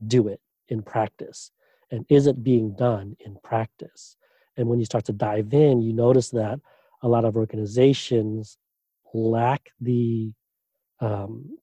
do 0.06 0.28
it? 0.28 0.40
in 0.68 0.82
practice? 0.82 1.50
And 1.90 2.04
is 2.08 2.26
it 2.26 2.42
being 2.42 2.74
done 2.74 3.16
in 3.20 3.36
practice? 3.42 4.16
And 4.56 4.68
when 4.68 4.78
you 4.78 4.84
start 4.84 5.04
to 5.06 5.12
dive 5.12 5.52
in, 5.52 5.82
you 5.82 5.92
notice 5.92 6.30
that 6.30 6.60
a 7.02 7.08
lot 7.08 7.24
of 7.24 7.36
organizations 7.36 8.56
lack 9.12 9.70
the 9.80 10.32
um, 11.00 11.58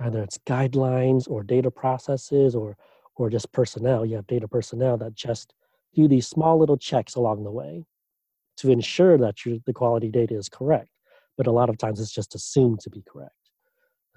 either 0.00 0.22
it's 0.22 0.38
guidelines 0.38 1.28
or 1.28 1.42
data 1.42 1.70
processes 1.70 2.54
or 2.54 2.76
or 3.16 3.30
just 3.30 3.52
personnel. 3.52 4.04
You 4.04 4.16
have 4.16 4.26
data 4.26 4.48
personnel 4.48 4.96
that 4.98 5.14
just 5.14 5.54
do 5.94 6.08
these 6.08 6.26
small 6.26 6.58
little 6.58 6.76
checks 6.76 7.14
along 7.14 7.44
the 7.44 7.50
way 7.50 7.84
to 8.58 8.70
ensure 8.70 9.18
that 9.18 9.44
your, 9.44 9.58
the 9.66 9.72
quality 9.72 10.10
data 10.10 10.34
is 10.34 10.48
correct. 10.48 10.90
But 11.36 11.46
a 11.46 11.52
lot 11.52 11.70
of 11.70 11.78
times 11.78 12.00
it's 12.00 12.12
just 12.12 12.34
assumed 12.34 12.80
to 12.80 12.90
be 12.90 13.02
correct. 13.10 13.32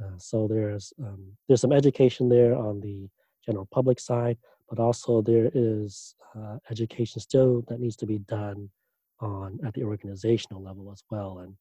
Uh, 0.02 0.18
so 0.18 0.48
there's 0.48 0.92
um, 1.02 1.32
there's 1.48 1.62
some 1.62 1.72
education 1.72 2.28
there 2.28 2.56
on 2.56 2.82
the 2.82 3.08
general 3.46 3.68
public 3.72 4.00
side, 4.00 4.38
but 4.70 4.80
also 4.80 5.22
there 5.22 5.50
is 5.54 6.16
uh, 6.38 6.58
education 6.70 7.22
still 7.22 7.64
that 7.68 7.80
needs 7.80 7.96
to 7.96 8.06
be 8.06 8.20
done 8.20 8.70
on 9.22 9.60
at 9.66 9.74
the 9.74 9.84
organizational 9.84 10.62
level 10.62 10.92
as 10.92 11.02
well. 11.10 11.40
And 11.40 11.56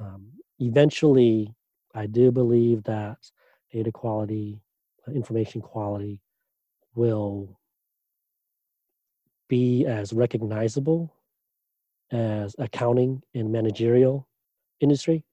um, 0.00 0.26
eventually, 0.60 1.52
I 1.94 2.06
do 2.06 2.30
believe 2.30 2.84
that 2.84 3.18
data 3.72 3.90
quality, 3.90 4.60
uh, 5.08 5.12
information 5.12 5.60
quality, 5.60 6.20
will 6.94 7.58
be 9.48 9.86
as 9.86 10.12
recognizable 10.12 11.14
as 12.10 12.54
accounting 12.58 13.22
and 13.34 13.50
managerial 13.50 14.28
industry 14.80 15.24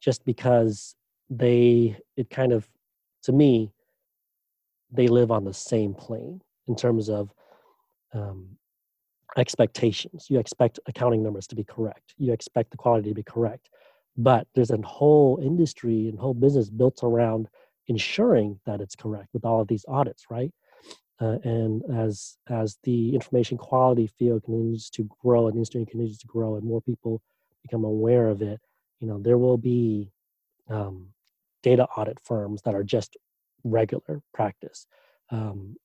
just 0.00 0.24
because 0.24 0.94
they 1.30 1.96
it 2.16 2.30
kind 2.30 2.52
of 2.52 2.68
to 3.22 3.32
me 3.32 3.70
they 4.90 5.08
live 5.08 5.30
on 5.30 5.44
the 5.44 5.52
same 5.54 5.94
plane 5.94 6.40
in 6.66 6.74
terms 6.74 7.08
of 7.10 7.30
um, 8.14 8.56
expectations. 9.36 10.26
You 10.30 10.38
expect 10.38 10.80
accounting 10.86 11.22
numbers 11.22 11.46
to 11.48 11.54
be 11.56 11.64
correct. 11.64 12.14
You 12.16 12.32
expect 12.32 12.70
the 12.70 12.76
quality 12.76 13.10
to 13.10 13.14
be 13.14 13.22
correct. 13.22 13.68
But 14.16 14.46
there's 14.54 14.70
a 14.70 14.78
whole 14.78 15.38
industry 15.42 16.08
and 16.08 16.18
whole 16.18 16.34
business 16.34 16.70
built 16.70 17.00
around 17.02 17.48
ensuring 17.86 18.58
that 18.66 18.80
it's 18.80 18.96
correct 18.96 19.28
with 19.32 19.44
all 19.44 19.60
of 19.60 19.68
these 19.68 19.84
audits, 19.88 20.24
right? 20.30 20.52
Uh, 21.20 21.38
and 21.42 21.82
as 21.92 22.38
as 22.48 22.78
the 22.84 23.14
information 23.14 23.58
quality 23.58 24.06
field 24.06 24.44
continues 24.44 24.88
to 24.88 25.08
grow 25.22 25.48
and 25.48 25.56
industry 25.56 25.84
continues 25.84 26.18
to 26.18 26.28
grow 26.28 26.54
and 26.54 26.64
more 26.64 26.80
people 26.80 27.20
become 27.62 27.84
aware 27.84 28.28
of 28.28 28.40
it, 28.40 28.60
you 29.00 29.08
know, 29.08 29.18
there 29.18 29.38
will 29.38 29.58
be 29.58 30.10
um, 30.68 31.08
data 31.62 31.84
audit 31.96 32.18
firms 32.20 32.62
that 32.62 32.74
are 32.74 32.84
just 32.84 33.16
regular 33.64 34.22
practice. 34.32 34.86
Um, 35.30 35.76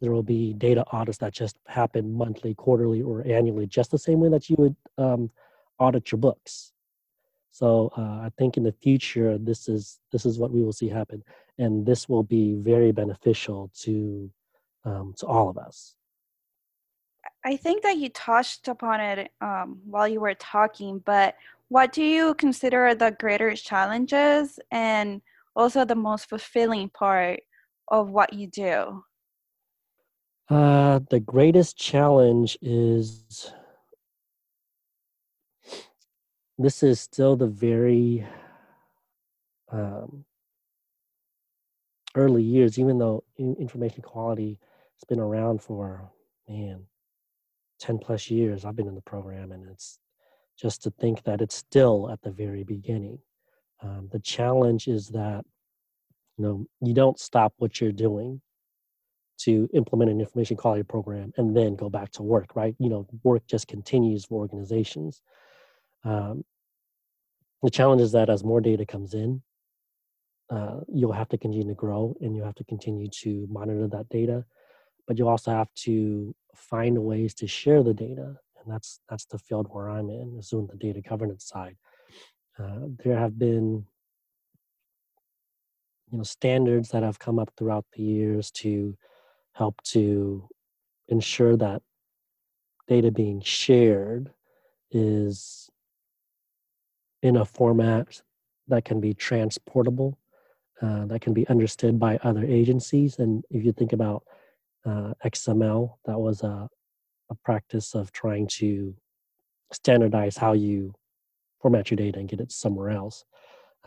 there 0.00 0.12
will 0.12 0.22
be 0.22 0.54
data 0.54 0.84
audits 0.92 1.18
that 1.18 1.34
just 1.34 1.58
happen 1.66 2.12
monthly, 2.12 2.54
quarterly, 2.54 3.02
or 3.02 3.26
annually, 3.26 3.66
just 3.66 3.90
the 3.90 3.98
same 3.98 4.20
way 4.20 4.28
that 4.28 4.48
you 4.48 4.56
would 4.58 4.76
um, 4.96 5.30
audit 5.78 6.12
your 6.12 6.18
books. 6.18 6.72
So 7.50 7.92
uh, 7.96 8.26
I 8.26 8.30
think 8.38 8.56
in 8.56 8.62
the 8.62 8.72
future, 8.72 9.36
this 9.38 9.68
is 9.68 9.98
this 10.12 10.24
is 10.24 10.38
what 10.38 10.52
we 10.52 10.62
will 10.62 10.72
see 10.72 10.88
happen, 10.88 11.24
and 11.58 11.84
this 11.84 12.08
will 12.08 12.22
be 12.22 12.54
very 12.54 12.92
beneficial 12.92 13.70
to 13.80 14.30
um, 14.88 15.14
to 15.18 15.26
all 15.26 15.48
of 15.48 15.58
us. 15.58 15.94
I 17.44 17.56
think 17.56 17.82
that 17.82 17.98
you 17.98 18.08
touched 18.10 18.68
upon 18.68 19.00
it 19.00 19.30
um, 19.40 19.78
while 19.84 20.08
you 20.08 20.20
were 20.20 20.34
talking, 20.34 21.00
but 21.04 21.34
what 21.68 21.92
do 21.92 22.02
you 22.02 22.34
consider 22.34 22.94
the 22.94 23.14
greatest 23.18 23.64
challenges 23.64 24.58
and 24.70 25.20
also 25.54 25.84
the 25.84 25.94
most 25.94 26.28
fulfilling 26.28 26.88
part 26.88 27.40
of 27.88 28.10
what 28.10 28.32
you 28.32 28.46
do? 28.46 29.04
Uh, 30.48 31.00
the 31.10 31.20
greatest 31.20 31.76
challenge 31.76 32.56
is 32.62 33.52
this 36.56 36.82
is 36.82 37.00
still 37.00 37.36
the 37.36 37.46
very 37.46 38.26
um, 39.70 40.24
early 42.14 42.42
years, 42.42 42.78
even 42.78 42.98
though 42.98 43.22
information 43.38 44.02
quality 44.02 44.58
has 44.98 45.06
been 45.08 45.20
around 45.20 45.62
for, 45.62 46.10
man, 46.48 46.84
10 47.80 47.98
plus 47.98 48.30
years. 48.30 48.64
I've 48.64 48.76
been 48.76 48.88
in 48.88 48.94
the 48.94 49.00
program, 49.00 49.52
and 49.52 49.68
it's 49.68 49.98
just 50.60 50.82
to 50.82 50.90
think 50.90 51.22
that 51.24 51.40
it's 51.40 51.54
still 51.54 52.10
at 52.10 52.20
the 52.22 52.30
very 52.30 52.64
beginning. 52.64 53.18
Um, 53.82 54.08
the 54.10 54.18
challenge 54.18 54.88
is 54.88 55.08
that 55.08 55.44
you 56.36 56.44
know 56.44 56.66
you 56.80 56.94
don't 56.94 57.18
stop 57.18 57.54
what 57.58 57.80
you're 57.80 57.92
doing 57.92 58.40
to 59.38 59.68
implement 59.72 60.10
an 60.10 60.20
information 60.20 60.56
quality 60.56 60.82
program 60.82 61.32
and 61.36 61.56
then 61.56 61.76
go 61.76 61.88
back 61.88 62.10
to 62.10 62.24
work, 62.24 62.56
right? 62.56 62.74
You 62.80 62.88
know, 62.88 63.06
work 63.22 63.46
just 63.46 63.68
continues 63.68 64.24
for 64.24 64.40
organizations. 64.40 65.22
Um, 66.04 66.44
the 67.62 67.70
challenge 67.70 68.02
is 68.02 68.12
that 68.12 68.30
as 68.30 68.42
more 68.42 68.60
data 68.60 68.84
comes 68.84 69.14
in, 69.14 69.42
uh, 70.50 70.80
you'll 70.88 71.12
have 71.12 71.28
to 71.28 71.38
continue 71.38 71.68
to 71.68 71.74
grow 71.74 72.16
and 72.20 72.34
you 72.34 72.42
have 72.42 72.54
to 72.56 72.64
continue 72.64 73.08
to 73.08 73.46
monitor 73.48 73.86
that 73.86 74.08
data, 74.08 74.44
but 75.08 75.18
you 75.18 75.26
also 75.26 75.50
have 75.50 75.72
to 75.74 76.34
find 76.54 76.98
ways 76.98 77.34
to 77.34 77.48
share 77.48 77.82
the 77.82 77.94
data, 77.94 78.36
and 78.60 78.72
that's 78.72 79.00
that's 79.08 79.24
the 79.24 79.38
field 79.38 79.66
where 79.70 79.88
I'm 79.88 80.10
in, 80.10 80.36
is 80.38 80.52
on 80.52 80.68
the 80.70 80.76
data 80.76 81.00
governance 81.00 81.46
side. 81.46 81.76
Uh, 82.58 82.88
there 83.02 83.18
have 83.18 83.38
been 83.38 83.86
you 86.10 86.18
know 86.18 86.24
standards 86.24 86.90
that 86.90 87.02
have 87.02 87.18
come 87.18 87.38
up 87.38 87.50
throughout 87.56 87.86
the 87.94 88.02
years 88.02 88.50
to 88.50 88.96
help 89.52 89.80
to 89.82 90.46
ensure 91.08 91.56
that 91.56 91.82
data 92.86 93.10
being 93.10 93.40
shared 93.40 94.30
is 94.90 95.70
in 97.22 97.36
a 97.36 97.44
format 97.44 98.20
that 98.68 98.84
can 98.84 99.00
be 99.00 99.14
transportable 99.14 100.18
uh, 100.80 101.06
that 101.06 101.20
can 101.20 101.32
be 101.32 101.48
understood 101.48 101.98
by 101.98 102.18
other 102.22 102.44
agencies 102.44 103.18
and 103.18 103.44
if 103.50 103.64
you 103.64 103.72
think 103.72 103.92
about 103.92 104.22
uh, 104.86 105.12
xml 105.26 105.94
that 106.06 106.18
was 106.18 106.42
a, 106.42 106.68
a 107.30 107.34
practice 107.44 107.94
of 107.94 108.12
trying 108.12 108.46
to 108.46 108.94
standardize 109.72 110.36
how 110.36 110.52
you 110.52 110.94
format 111.60 111.90
your 111.90 111.96
data 111.96 112.18
and 112.18 112.28
get 112.28 112.40
it 112.40 112.52
somewhere 112.52 112.90
else. 112.90 113.24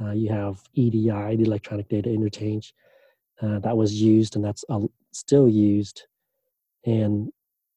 Uh, 0.02 0.12
you 0.12 0.30
have 0.30 0.62
EDI, 0.74 1.36
the 1.36 1.44
electronic 1.44 1.88
data 1.90 2.10
interchange, 2.10 2.74
uh, 3.42 3.60
that 3.60 3.76
was 3.76 4.02
used 4.02 4.36
and 4.36 4.46
that's 4.46 4.64
uh, 4.70 4.80
still 5.12 5.48
used. 5.48 6.04
And 6.86 7.32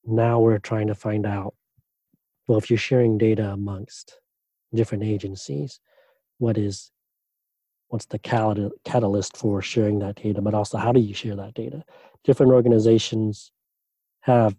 now 0.04 0.40
we're 0.40 0.59
trying 0.59 0.88
to 0.88 0.94
find 0.94 1.26
out 1.26 1.54
well, 2.47 2.59
if 2.59 2.68
you're 2.68 2.78
sharing 2.78 3.16
data 3.16 3.50
amongst 3.52 4.18
different 4.75 5.04
agencies 5.04 5.80
what 6.38 6.59
is 6.59 6.90
what's 7.88 8.07
the 8.07 8.19
catalyst 8.19 9.37
for 9.37 9.62
sharing 9.62 9.99
that 10.00 10.17
data 10.17 10.41
but 10.41 10.55
also 10.55 10.79
how 10.79 10.93
do 10.93 11.00
you 11.00 11.14
share 11.14 11.37
that 11.37 11.55
data? 11.55 11.85
Different 12.25 12.53
organizations 12.53 13.53
have 14.21 14.57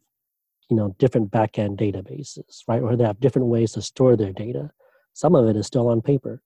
you 0.70 0.78
know 0.78 0.96
different 1.00 1.32
backend 1.32 1.78
databases 1.78 2.62
right? 2.68 2.82
Or 2.82 2.96
they 2.96 3.04
have 3.04 3.20
different 3.20 3.48
ways 3.48 3.74
to 3.74 3.82
store 3.82 4.16
their 4.16 4.34
data. 4.34 4.72
Some 5.14 5.36
of 5.36 5.48
it 5.48 5.56
is 5.56 5.68
still 5.68 5.88
on 5.90 6.02
paper. 6.02 6.42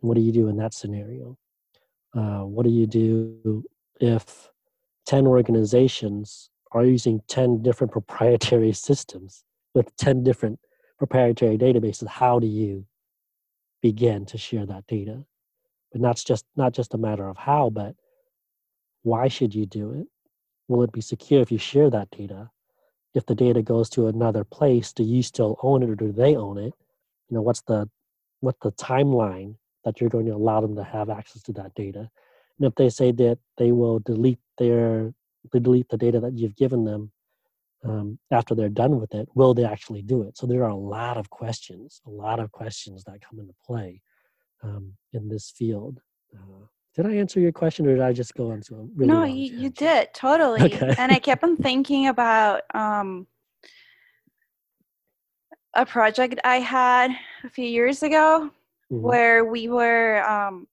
What 0.00 0.14
do 0.14 0.20
you 0.20 0.32
do 0.32 0.48
in 0.48 0.56
that 0.56 0.74
scenario? 0.74 1.38
Uh, 2.14 2.40
what 2.40 2.64
do 2.64 2.70
you 2.70 2.86
do 2.86 3.64
if 4.00 4.50
10 5.06 5.26
organizations 5.26 6.50
are 6.72 6.84
using 6.84 7.20
10 7.28 7.62
different 7.62 7.92
proprietary 7.92 8.72
systems 8.88 9.44
with 9.74 9.94
10 9.96 10.22
different 10.24 10.58
proprietary 10.98 11.56
databases? 11.56 12.06
How 12.06 12.38
do 12.38 12.46
you 12.46 12.84
begin 13.80 14.26
to 14.26 14.38
share 14.38 14.66
that 14.66 14.86
data 14.86 15.24
but 15.92 16.00
not 16.00 16.16
just 16.16 16.46
not 16.56 16.72
just 16.72 16.94
a 16.94 16.98
matter 16.98 17.28
of 17.28 17.36
how 17.36 17.70
but 17.70 17.94
why 19.02 19.28
should 19.28 19.54
you 19.54 19.66
do 19.66 19.92
it? 19.92 20.06
Will 20.68 20.82
it 20.82 20.92
be 20.92 21.00
secure 21.00 21.42
if 21.42 21.52
you 21.52 21.58
share 21.58 21.90
that 21.90 22.10
data? 22.10 22.50
If 23.14 23.26
the 23.26 23.34
data 23.34 23.62
goes 23.62 23.90
to 23.90 24.06
another 24.06 24.44
place 24.44 24.92
do 24.92 25.04
you 25.04 25.22
still 25.22 25.58
own 25.62 25.82
it 25.82 25.90
or 25.90 25.94
do 25.94 26.12
they 26.12 26.34
own 26.34 26.58
it? 26.58 26.74
You 27.28 27.36
know 27.36 27.42
what's 27.42 27.62
the 27.62 27.88
what 28.40 28.56
the 28.60 28.72
timeline 28.72 29.56
that 29.84 30.00
you're 30.00 30.10
going 30.10 30.26
to 30.26 30.34
allow 30.34 30.60
them 30.60 30.76
to 30.76 30.84
have 30.84 31.10
access 31.10 31.42
to 31.42 31.52
that 31.52 31.74
data? 31.74 32.10
And 32.58 32.66
if 32.66 32.74
they 32.74 32.88
say 32.88 33.12
that 33.12 33.38
they 33.58 33.72
will 33.72 33.98
delete 33.98 34.40
their 34.58 35.12
they 35.52 35.58
delete 35.58 35.88
the 35.88 35.98
data 35.98 36.20
that 36.20 36.34
you've 36.34 36.56
given 36.56 36.84
them 36.84 37.10
um, 37.84 38.18
after 38.30 38.54
they're 38.54 38.68
done 38.68 39.00
with 39.00 39.12
it, 39.12 39.28
will 39.34 39.54
they 39.54 39.64
actually 39.64 40.02
do 40.02 40.22
it? 40.22 40.38
So 40.38 40.46
there 40.46 40.62
are 40.62 40.70
a 40.70 40.76
lot 40.76 41.16
of 41.16 41.30
questions, 41.30 42.00
a 42.06 42.10
lot 42.10 42.38
of 42.38 42.52
questions 42.52 43.04
that 43.04 43.20
come 43.20 43.40
into 43.40 43.54
play 43.66 44.00
um, 44.62 44.92
in 45.12 45.28
this 45.28 45.50
field. 45.50 46.00
Uh, 46.34 46.66
did 46.94 47.06
I 47.06 47.14
answer 47.14 47.40
your 47.40 47.52
question, 47.52 47.86
or 47.86 47.94
did 47.94 48.02
I 48.02 48.12
just 48.12 48.34
go 48.34 48.50
on 48.50 48.60
to 48.62 48.90
really 48.94 49.12
no? 49.12 49.24
You, 49.24 49.56
you 49.56 49.70
did 49.70 50.08
totally, 50.14 50.62
okay. 50.62 50.94
and 50.98 51.12
I 51.12 51.18
kept 51.18 51.44
on 51.44 51.56
thinking 51.68 52.08
about 52.08 52.62
um, 52.74 53.26
a 55.74 55.86
project 55.86 56.40
I 56.44 56.56
had 56.56 57.10
a 57.44 57.50
few 57.50 57.66
years 57.66 58.02
ago 58.02 58.50
mm-hmm. 58.92 59.02
where 59.02 59.44
we 59.44 59.68
were 59.68 60.22
um, 60.28 60.66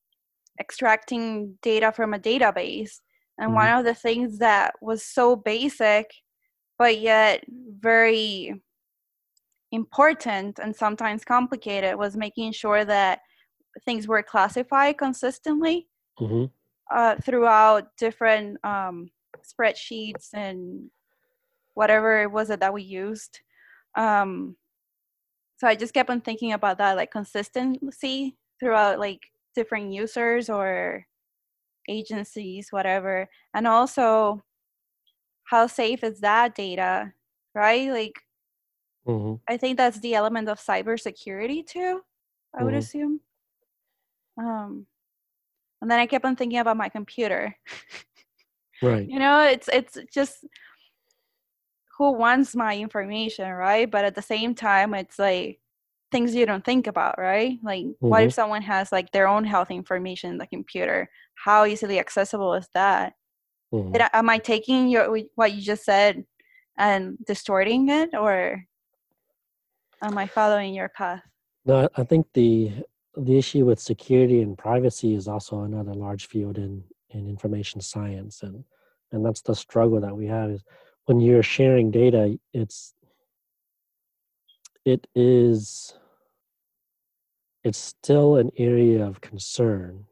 extracting 0.59 1.57
data 1.61 1.91
from 1.91 2.13
a 2.13 2.19
database, 2.19 2.99
and 3.37 3.49
mm-hmm. 3.49 3.55
one 3.55 3.79
of 3.79 3.85
the 3.85 3.95
things 3.95 4.39
that 4.39 4.73
was 4.81 5.03
so 5.03 5.35
basic 5.35 6.11
but 6.79 6.99
yet 6.99 7.43
very 7.79 8.59
important 9.71 10.57
and 10.57 10.75
sometimes 10.75 11.23
complicated 11.23 11.95
was 11.95 12.17
making 12.17 12.53
sure 12.53 12.83
that 12.83 13.19
things 13.85 14.07
were 14.07 14.23
classified 14.23 14.97
consistently 14.97 15.87
mm-hmm. 16.19 16.45
uh, 16.95 17.15
throughout 17.23 17.95
different 17.97 18.57
um, 18.63 19.09
spreadsheets 19.43 20.29
and 20.33 20.89
whatever 21.73 22.21
it 22.21 22.31
was 22.31 22.49
that 22.49 22.73
we 22.73 22.83
used. 22.83 23.39
Um, 23.97 24.55
so 25.57 25.67
I 25.67 25.75
just 25.75 25.93
kept 25.93 26.09
on 26.09 26.21
thinking 26.21 26.53
about 26.53 26.77
that, 26.77 26.95
like 26.95 27.11
consistency 27.11 28.37
throughout 28.59 28.99
like 28.99 29.19
different 29.55 29.91
users 29.91 30.49
or 30.49 31.05
agencies, 31.89 32.67
whatever, 32.71 33.27
and 33.53 33.67
also 33.67 34.41
how 35.43 35.67
safe 35.67 36.03
is 36.03 36.21
that 36.21 36.55
data, 36.55 37.11
right? 37.55 37.89
Like, 37.91 38.13
mm-hmm. 39.07 39.35
I 39.49 39.57
think 39.57 39.77
that's 39.77 39.99
the 39.99 40.15
element 40.15 40.47
of 40.47 40.59
cybersecurity 40.59 41.65
too. 41.65 42.01
I 42.53 42.57
mm-hmm. 42.57 42.65
would 42.65 42.75
assume. 42.75 43.19
Um, 44.39 44.85
and 45.81 45.91
then 45.91 45.99
I 45.99 46.05
kept 46.05 46.25
on 46.25 46.35
thinking 46.35 46.59
about 46.59 46.77
my 46.77 46.89
computer. 46.89 47.55
right. 48.81 49.07
You 49.07 49.19
know, 49.19 49.41
it's 49.41 49.67
it's 49.67 49.97
just 50.13 50.45
who 51.97 52.13
wants 52.13 52.55
my 52.55 52.77
information, 52.77 53.49
right? 53.51 53.89
But 53.89 54.05
at 54.05 54.15
the 54.15 54.21
same 54.21 54.55
time, 54.55 54.93
it's 54.93 55.19
like 55.19 55.59
things 56.11 56.33
you 56.33 56.45
don't 56.45 56.63
think 56.63 56.87
about, 56.87 57.19
right? 57.19 57.59
Like, 57.61 57.85
mm-hmm. 57.85 58.07
what 58.07 58.23
if 58.23 58.29
mm-hmm. 58.29 58.35
someone 58.35 58.61
has 58.61 58.91
like 58.91 59.11
their 59.11 59.27
own 59.27 59.43
health 59.43 59.69
information 59.69 60.31
in 60.31 60.37
the 60.37 60.47
computer? 60.47 61.09
How 61.35 61.65
easily 61.65 61.99
accessible 61.99 62.53
is 62.55 62.67
that? 62.73 63.13
Mm-hmm. 63.73 63.91
Did 63.91 64.01
I, 64.01 64.09
am 64.13 64.29
I 64.29 64.37
taking 64.37 64.89
your 64.89 65.17
what 65.35 65.53
you 65.53 65.61
just 65.61 65.83
said 65.83 66.23
and 66.77 67.17
distorting 67.27 67.89
it, 67.89 68.11
or 68.13 68.63
am 70.01 70.17
I 70.17 70.27
following 70.27 70.73
your 70.73 70.89
path? 70.89 71.21
No, 71.65 71.87
I 71.95 72.03
think 72.03 72.27
the 72.33 72.71
the 73.19 73.37
issue 73.37 73.65
with 73.65 73.79
security 73.79 74.41
and 74.41 74.57
privacy 74.57 75.15
is 75.15 75.27
also 75.27 75.63
another 75.63 75.93
large 75.93 76.27
field 76.27 76.57
in 76.57 76.83
in 77.11 77.27
information 77.27 77.81
science, 77.81 78.43
and 78.43 78.63
and 79.11 79.25
that's 79.25 79.41
the 79.41 79.55
struggle 79.55 79.99
that 80.01 80.15
we 80.15 80.27
have 80.27 80.51
is 80.51 80.63
when 81.05 81.19
you're 81.19 81.43
sharing 81.43 81.91
data, 81.91 82.37
it's 82.53 82.93
it 84.85 85.07
is 85.15 85.93
it's 87.63 87.79
still 87.79 88.37
an 88.37 88.51
area 88.57 89.05
of 89.05 89.21
concern 89.21 90.05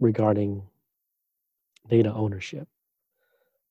regarding 0.00 0.62
data 1.88 2.12
ownership. 2.12 2.66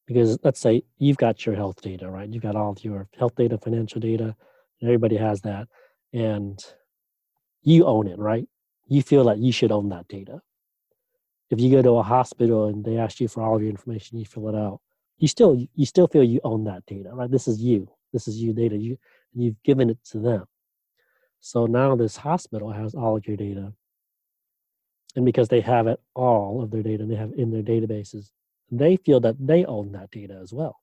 Because 0.06 0.38
let's 0.44 0.60
say 0.60 0.84
you've 0.98 1.18
got 1.18 1.46
your 1.46 1.56
health 1.56 1.82
data 1.82 2.10
right? 2.10 2.30
You've 2.30 2.44
got 2.44 2.56
all 2.56 2.72
of 2.72 2.84
your 2.84 3.08
health 3.18 3.36
data 3.36 3.58
financial 3.58 4.02
data 4.02 4.36
everybody 4.84 5.16
has 5.16 5.42
that 5.42 5.68
and 6.12 6.64
you 7.62 7.86
own 7.86 8.08
it 8.08 8.20
right 8.20 8.48
you 8.88 9.02
feel 9.02 9.24
that 9.26 9.38
you 9.38 9.52
should 9.52 9.72
own 9.72 9.90
that 9.90 10.08
data 10.08 10.42
if 11.50 11.60
you 11.60 11.72
go 11.72 11.82
to 11.82 11.98
a 11.98 12.04
hospital 12.04 12.68
and 12.68 12.84
they 12.84 12.98
ask 12.98 13.20
you 13.20 13.28
for 13.28 13.44
all 13.44 13.56
of 13.56 13.62
your 13.62 13.70
information 13.70 14.18
you 14.18 14.26
fill 14.26 14.50
it 14.50 14.56
out 14.56 14.80
you 15.18 15.28
still 15.28 15.56
you 15.76 15.86
still 15.86 16.08
feel 16.08 16.24
you 16.24 16.40
own 16.44 16.64
that 16.64 16.86
data 16.86 17.10
right 17.14 17.32
this 17.32 17.48
is 17.48 17.60
you 17.60 17.88
this 18.12 18.28
is 18.28 18.38
you 18.38 18.54
data 18.54 18.76
you 18.76 18.98
you've 19.34 19.62
given 19.64 19.90
it 19.90 19.98
to 20.04 20.20
them 20.20 20.46
so 21.40 21.66
now 21.66 21.96
this 21.96 22.18
hospital 22.18 22.72
has 22.72 22.96
all 22.96 23.18
of 23.18 23.28
your 23.28 23.38
data 23.38 23.74
and 25.16 25.26
because 25.26 25.48
they 25.48 25.62
have 25.62 25.88
it 25.88 26.00
all 26.16 26.62
of 26.62 26.72
their 26.72 26.84
data 26.84 27.04
and 27.04 27.12
they 27.12 27.16
have 27.16 27.34
in 27.34 27.52
their 27.52 27.64
databases 27.64 28.32
they 28.78 28.98
feel 28.98 29.20
that 29.22 29.36
they 29.40 29.66
own 29.66 29.92
that 29.92 30.12
data 30.12 30.40
as 30.42 30.54
well. 30.54 30.80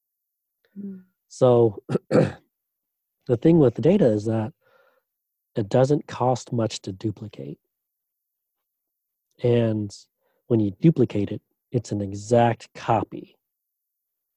Mm. 0.79 1.03
So 1.29 1.83
the 2.11 3.37
thing 3.41 3.59
with 3.59 3.75
the 3.75 3.83
data 3.83 4.07
is 4.07 4.25
that 4.27 4.53
it 5.57 5.69
doesn't 5.69 6.07
cost 6.07 6.53
much 6.53 6.81
to 6.83 6.93
duplicate. 6.93 7.59
And 9.43 9.95
when 10.47 10.61
you 10.61 10.73
duplicate 10.81 11.31
it, 11.31 11.43
it's 11.73 11.93
an 11.93 12.01
exact 12.01 12.73
copy 12.75 13.37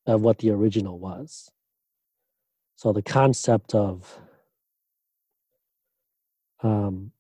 of 0.06 0.22
what 0.22 0.40
the 0.40 0.52
original 0.52 1.00
was. 1.00 1.50
So 2.76 2.94
the 2.94 3.02
concept 3.02 3.74
of 3.76 4.20
um, 6.62 7.12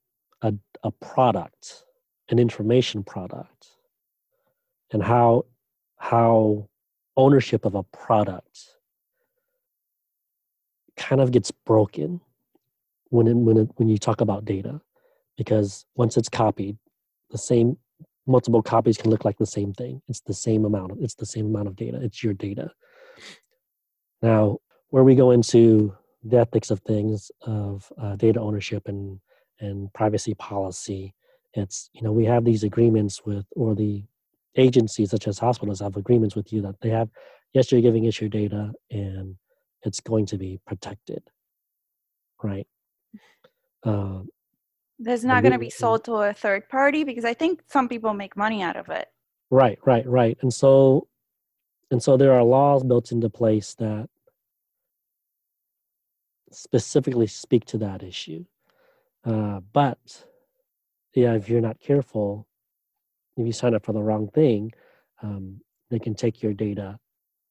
a, 0.41 0.54
a 0.84 0.91
product, 0.91 1.84
an 2.30 2.39
information 2.39 3.04
product, 3.04 3.67
and 4.91 5.04
how 5.04 5.46
how 5.98 6.67
ownership 7.15 7.65
of 7.65 7.76
a 7.76 7.84
product 7.84 8.76
kind 10.98 11.22
of 11.22 11.32
gets 11.32 11.52
broken 11.52 12.19
when 13.10 13.28
it, 13.28 13.36
when 13.36 13.58
it, 13.58 13.69
when 13.76 13.88
you 13.88 13.98
talk 13.98 14.22
about 14.22 14.46
data 14.46 14.82
because 15.38 15.86
once 15.96 16.17
it's 16.17 16.30
copied 16.30 16.78
the 17.34 17.38
same 17.38 17.78
multiple 18.26 18.63
copies 18.63 18.98
can 18.98 19.12
look 19.12 19.26
like 19.26 19.38
the 19.38 19.46
same 19.46 19.74
thing. 19.74 20.02
It's 20.08 20.22
the 20.22 20.34
same 20.34 20.63
amount 20.63 20.93
of 20.93 20.98
it's 21.02 21.15
the 21.15 21.26
same 21.26 21.48
amount 21.48 21.67
of 21.67 21.76
data. 21.76 22.00
It's 22.02 22.24
your 22.24 22.34
data. 22.34 22.72
Now 24.22 24.60
where 24.89 25.04
we 25.04 25.15
go 25.15 25.32
into 25.32 25.93
the 26.24 26.38
ethics 26.38 26.72
of 26.72 26.80
things 26.82 27.30
of 27.41 27.91
uh, 28.02 28.15
data 28.15 28.39
ownership 28.39 28.88
and 28.88 29.19
and 29.60 29.93
privacy 29.93 30.34
policy 30.36 31.13
it's 31.54 31.89
you 31.93 32.02
know 32.02 32.12
we 32.12 32.26
have 32.26 32.43
these 32.43 32.63
agreements 32.63 33.26
with 33.26 33.46
or 33.56 33.76
the 33.76 34.04
agencies 34.56 35.12
such 35.12 35.28
as 35.28 35.38
hospitals 35.38 35.82
have 35.82 35.98
agreements 35.98 36.36
with 36.36 36.52
you 36.52 36.62
that 36.62 36.76
they 36.82 36.89
have 36.89 37.10
yes 37.54 37.72
you're 37.72 37.82
giving 37.82 38.08
us 38.08 38.19
your 38.19 38.30
data 38.30 38.72
and 38.89 39.36
it's 39.84 40.00
going 40.00 40.26
to 40.28 40.38
be 40.38 40.60
protected. 40.65 41.24
Right? 42.41 42.67
Um, 43.84 44.30
there's 45.04 45.26
not 45.26 45.44
going 45.44 45.54
to 45.54 45.60
be 45.60 45.70
sold 45.70 46.04
to 46.06 46.13
a 46.13 46.34
third 46.34 46.68
party 46.70 47.04
because 47.04 47.26
i 47.26 47.34
think 47.34 47.62
some 47.68 47.88
people 47.88 48.13
make 48.13 48.36
money 48.38 48.62
out 48.62 48.76
of 48.76 48.89
it. 48.89 49.08
Right 49.50 49.80
right 49.86 50.08
right. 50.08 50.38
And 50.42 50.54
so 50.54 51.08
and 51.92 52.02
so 52.02 52.18
there 52.18 52.34
are 52.34 52.44
laws 52.44 52.84
built 52.84 53.12
into 53.12 53.30
place 53.30 53.76
that 53.76 54.10
specifically 56.52 57.28
speak 57.28 57.66
to 57.66 57.78
that 57.80 58.04
issue. 58.04 58.46
Uh, 59.26 59.60
but 59.72 60.26
yeah 61.13 61.34
if 61.34 61.50
you're 61.50 61.62
not 61.62 61.80
careful 61.80 62.48
if 63.38 63.46
you 63.46 63.54
sign 63.54 63.74
up 63.74 63.86
for 63.86 63.94
the 63.94 64.04
wrong 64.04 64.28
thing, 64.28 64.72
um, 65.22 65.62
they 65.89 66.00
can 66.00 66.16
take 66.16 66.42
your 66.42 66.54
data 66.54 67.00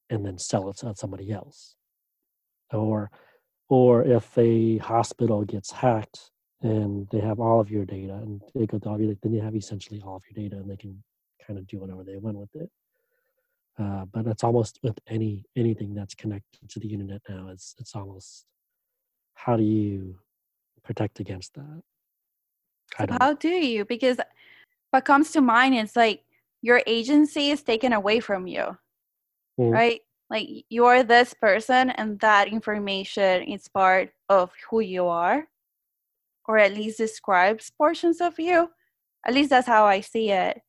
and 0.09 0.25
then 0.25 0.37
sell 0.37 0.69
it 0.69 0.77
to 0.77 0.93
somebody 0.95 1.31
else. 1.31 1.75
Or, 2.71 3.11
or 3.69 4.03
if 4.03 4.37
a 4.37 4.77
hospital 4.77 5.43
gets 5.43 5.71
hacked 5.71 6.31
and 6.63 7.07
they 7.11 7.19
have 7.19 7.39
all 7.39 7.59
of 7.59 7.69
your 7.69 7.85
data, 7.85 8.13
and 8.13 8.41
they 8.55 8.65
go 8.65 8.79
to 8.79 8.89
all 8.89 8.99
your, 8.99 9.13
then 9.21 9.33
you 9.33 9.41
have 9.41 9.55
essentially 9.55 10.01
all 10.05 10.15
of 10.15 10.23
your 10.29 10.49
data, 10.49 10.59
and 10.61 10.69
they 10.69 10.77
can 10.77 11.03
kind 11.45 11.59
of 11.59 11.67
do 11.67 11.79
whatever 11.79 12.03
they 12.03 12.17
want 12.17 12.37
with 12.37 12.55
it. 12.55 12.69
Uh, 13.79 14.05
but 14.11 14.25
it's 14.27 14.43
almost 14.43 14.79
with 14.83 14.97
any 15.07 15.43
anything 15.57 15.93
that's 15.93 16.13
connected 16.15 16.69
to 16.69 16.79
the 16.79 16.93
internet 16.93 17.21
now. 17.27 17.49
It's 17.49 17.75
it's 17.79 17.95
almost 17.95 18.45
how 19.33 19.57
do 19.57 19.63
you 19.63 20.15
protect 20.83 21.19
against 21.19 21.53
that? 21.55 21.81
how 23.19 23.33
do 23.33 23.49
you? 23.49 23.83
Because 23.85 24.17
what 24.91 25.05
comes 25.05 25.31
to 25.31 25.41
mind 25.41 25.75
is 25.75 25.95
like 25.95 26.23
your 26.61 26.81
agency 26.85 27.49
is 27.49 27.63
taken 27.63 27.93
away 27.93 28.19
from 28.19 28.47
you, 28.47 28.77
mm. 29.59 29.71
right? 29.71 30.01
Like 30.29 30.47
you're 30.69 31.03
this 31.03 31.33
person, 31.33 31.89
and 31.89 32.19
that 32.19 32.47
information 32.47 33.43
is 33.43 33.67
part 33.67 34.11
of 34.29 34.51
who 34.69 34.79
you 34.79 35.07
are, 35.07 35.47
or 36.47 36.57
at 36.57 36.73
least 36.73 36.97
describes 36.97 37.71
portions 37.77 38.21
of 38.21 38.39
you. 38.39 38.69
At 39.25 39.33
least 39.33 39.49
that's 39.49 39.67
how 39.67 39.85
I 39.85 40.01
see 40.01 40.31
it. 40.31 40.59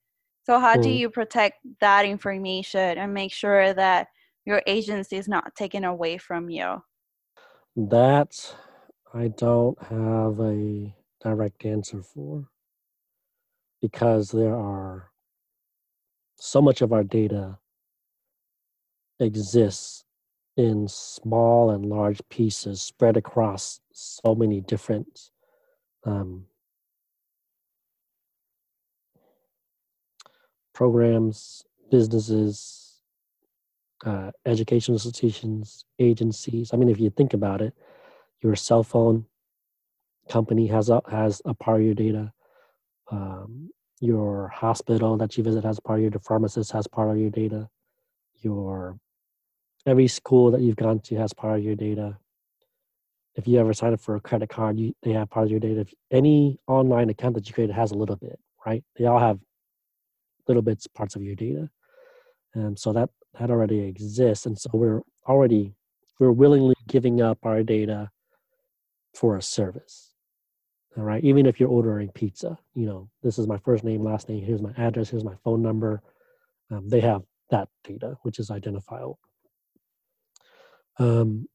So, 0.45 0.59
how 0.61 0.77
mm. 0.77 0.83
do 0.83 0.91
you 0.91 1.11
protect 1.11 1.59
that 1.81 2.05
information 2.05 2.99
and 2.99 3.15
make 3.15 3.33
sure 3.33 3.73
that 3.73 4.09
your 4.45 4.63
agency 4.67 5.17
is 5.17 5.29
not 5.29 5.55
taken 5.55 5.85
away 5.85 6.19
from 6.19 6.51
you? 6.51 6.83
That 7.77 8.55
I 9.13 9.29
don't 9.29 9.81
have 9.85 10.39
a 10.41 10.95
direct 11.23 11.65
answer 11.65 12.03
for 12.03 12.47
because 13.81 14.31
there 14.31 14.55
are 14.55 15.11
so 16.37 16.61
much 16.61 16.83
of 16.83 16.93
our 16.93 17.05
data 17.05 17.59
exists 19.21 20.05
in 20.57 20.87
small 20.89 21.71
and 21.71 21.87
large 21.87 22.21
pieces 22.29 22.83
spread 22.83 23.17
across 23.17 23.81
so 23.93 24.35
many 24.35 24.61
different 24.61 25.31
um, 26.05 26.47
programs, 30.75 31.65
businesses, 31.91 33.01
uh, 34.05 34.31
educational 34.45 34.97
institutions, 34.97 35.85
agencies. 35.99 36.71
I 36.73 36.77
mean, 36.77 36.89
if 36.89 37.01
you 37.01 37.11
think 37.11 37.33
about 37.33 37.63
it, 37.63 37.75
your 38.43 38.57
cell 38.57 38.83
phone 38.83 39.25
company 40.29 40.67
has 40.67 40.91
a 40.91 41.01
has 41.11 41.41
a 41.45 41.55
part 41.55 41.81
of 41.81 41.87
your 41.87 41.95
data. 41.95 42.33
Um, 43.11 43.71
your 44.01 44.49
hospital 44.49 45.17
that 45.19 45.37
you 45.37 45.45
visit 45.45 45.65
has 45.65 45.81
part 45.81 46.01
of 46.01 46.03
your 46.03 46.21
pharmacist 46.21 46.73
has 46.73 46.87
part 46.87 47.11
of 47.11 47.19
your 47.19 47.31
data. 47.31 47.69
Your 48.43 48.99
every 49.87 50.09
school 50.09 50.51
that 50.51 50.61
you've 50.61 50.77
gone 50.77 51.01
to 51.01 51.17
has 51.17 51.33
part 51.33 51.59
of 51.59 51.65
your 51.65 51.77
data. 51.77 52.19
If 53.37 53.49
you 53.49 53.59
ever 53.59 53.75
sign 53.75 53.93
up 53.93 54.01
for 54.01 54.15
a 54.15 54.21
credit 54.21 54.49
card, 54.49 54.79
you, 54.79 54.95
they 55.03 55.13
have 55.13 55.31
part 55.31 55.47
of 55.47 55.51
your 55.51 55.61
data. 55.61 55.81
If 55.81 55.95
any 56.11 56.59
online 56.69 57.11
account 57.11 57.35
that 57.35 57.49
you 57.49 57.55
created 57.55 57.75
has 57.75 57.91
a 57.91 57.97
little 57.97 58.17
bit, 58.17 58.39
right? 58.65 58.85
They 58.97 59.07
all 59.07 59.19
have 59.19 59.41
little 60.47 60.63
bits 60.63 60.87
parts 60.87 61.17
of 61.17 61.23
your 61.23 61.35
data. 61.35 61.71
And 62.55 62.79
so 62.79 62.93
that 62.93 63.11
that 63.39 63.51
already 63.51 63.81
exists. 63.81 64.47
And 64.47 64.57
so 64.59 64.71
we're 64.73 65.01
already 65.27 65.75
we're 66.21 66.31
willingly 66.31 66.77
giving 66.87 67.21
up 67.21 67.39
our 67.43 67.63
data 67.65 68.11
for 69.15 69.37
a 69.37 69.43
service. 69.43 70.15
All 70.97 71.03
right? 71.03 71.25
Even 71.25 71.47
if 71.47 71.59
you're 71.59 71.69
ordering 71.69 72.11
pizza 72.11 72.59
you 72.75 72.87
know 72.87 73.09
this 73.23 73.39
is 73.39 73.49
my 73.49 73.59
first 73.59 73.83
name 73.83 74.03
last 74.05 74.29
name 74.29 74.45
here's 74.45 74.63
my 74.63 74.73
address 74.77 75.11
here's 75.11 75.25
my 75.25 75.35
phone 75.43 75.63
number. 75.63 76.03
Um, 76.71 76.89
they 76.89 77.01
have 77.01 77.23
that 77.51 77.69
data 77.83 78.17
which 78.23 78.39
is 78.39 78.51
identifiable. 78.51 79.19
Um, 80.99 81.49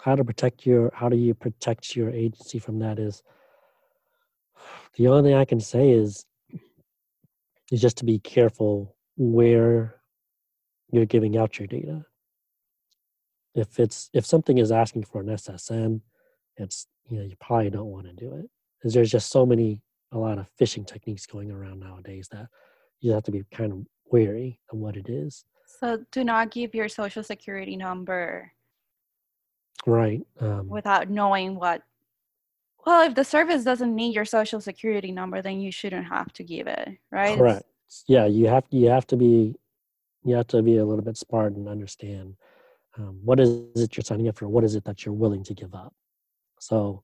how 0.00 0.14
to 0.14 0.24
protect 0.24 0.66
your 0.66 0.90
how 0.94 1.08
do 1.08 1.16
you 1.16 1.34
protect 1.34 1.96
your 1.96 2.10
agency 2.10 2.58
from 2.58 2.78
that 2.78 2.98
is 2.98 3.22
the 4.96 5.08
only 5.08 5.30
thing 5.30 5.38
I 5.38 5.44
can 5.44 5.60
say 5.60 5.90
is 5.90 6.24
is 7.70 7.80
just 7.80 7.98
to 7.98 8.04
be 8.04 8.18
careful 8.18 8.96
where 9.16 9.96
you're 10.90 11.06
giving 11.06 11.36
out 11.36 11.58
your 11.58 11.66
data. 11.66 12.04
If 13.54 13.78
it's 13.78 14.10
if 14.12 14.24
something 14.24 14.58
is 14.58 14.72
asking 14.72 15.04
for 15.04 15.20
an 15.20 15.28
SSN, 15.28 16.00
it's 16.56 16.86
you 17.08 17.18
know 17.18 17.24
you 17.24 17.36
probably 17.40 17.70
don't 17.70 17.90
want 17.90 18.06
to 18.06 18.12
do 18.12 18.34
it 18.34 18.46
because 18.78 18.94
there's 18.94 19.10
just 19.10 19.30
so 19.30 19.44
many 19.44 19.82
a 20.12 20.18
lot 20.18 20.38
of 20.38 20.48
phishing 20.58 20.86
techniques 20.86 21.26
going 21.26 21.50
around 21.50 21.80
nowadays 21.80 22.28
that 22.32 22.48
you 23.00 23.12
have 23.12 23.24
to 23.24 23.30
be 23.30 23.44
kind 23.52 23.72
of 23.72 23.86
wary 24.10 24.58
of 24.72 24.78
what 24.78 24.96
it 24.96 25.08
is. 25.08 25.44
So 25.80 26.02
do 26.12 26.24
not 26.24 26.50
give 26.50 26.74
your 26.74 26.88
social 26.88 27.22
security 27.22 27.76
number. 27.76 28.50
Right. 29.86 30.22
Um, 30.40 30.68
without 30.68 31.08
knowing 31.08 31.56
what 31.56 31.82
well, 32.86 33.06
if 33.06 33.14
the 33.14 33.24
service 33.24 33.64
doesn't 33.64 33.94
need 33.94 34.14
your 34.14 34.24
social 34.24 34.60
security 34.60 35.12
number, 35.12 35.42
then 35.42 35.60
you 35.60 35.70
shouldn't 35.70 36.06
have 36.06 36.32
to 36.34 36.42
give 36.42 36.66
it, 36.66 36.96
right? 37.10 37.36
Correct. 37.36 37.64
Yeah, 38.06 38.26
you 38.26 38.46
have 38.46 38.64
you 38.70 38.88
have 38.88 39.06
to 39.08 39.16
be 39.16 39.54
you 40.24 40.34
have 40.36 40.46
to 40.48 40.62
be 40.62 40.78
a 40.78 40.84
little 40.84 41.04
bit 41.04 41.16
smart 41.16 41.54
and 41.54 41.68
understand 41.68 42.34
um, 42.96 43.18
what 43.22 43.40
is 43.40 43.50
it 43.76 43.96
you're 43.96 44.04
signing 44.04 44.28
up 44.28 44.38
for. 44.38 44.48
What 44.48 44.64
is 44.64 44.74
it 44.74 44.84
that 44.84 45.04
you're 45.04 45.14
willing 45.14 45.44
to 45.44 45.54
give 45.54 45.74
up? 45.74 45.94
So 46.60 47.02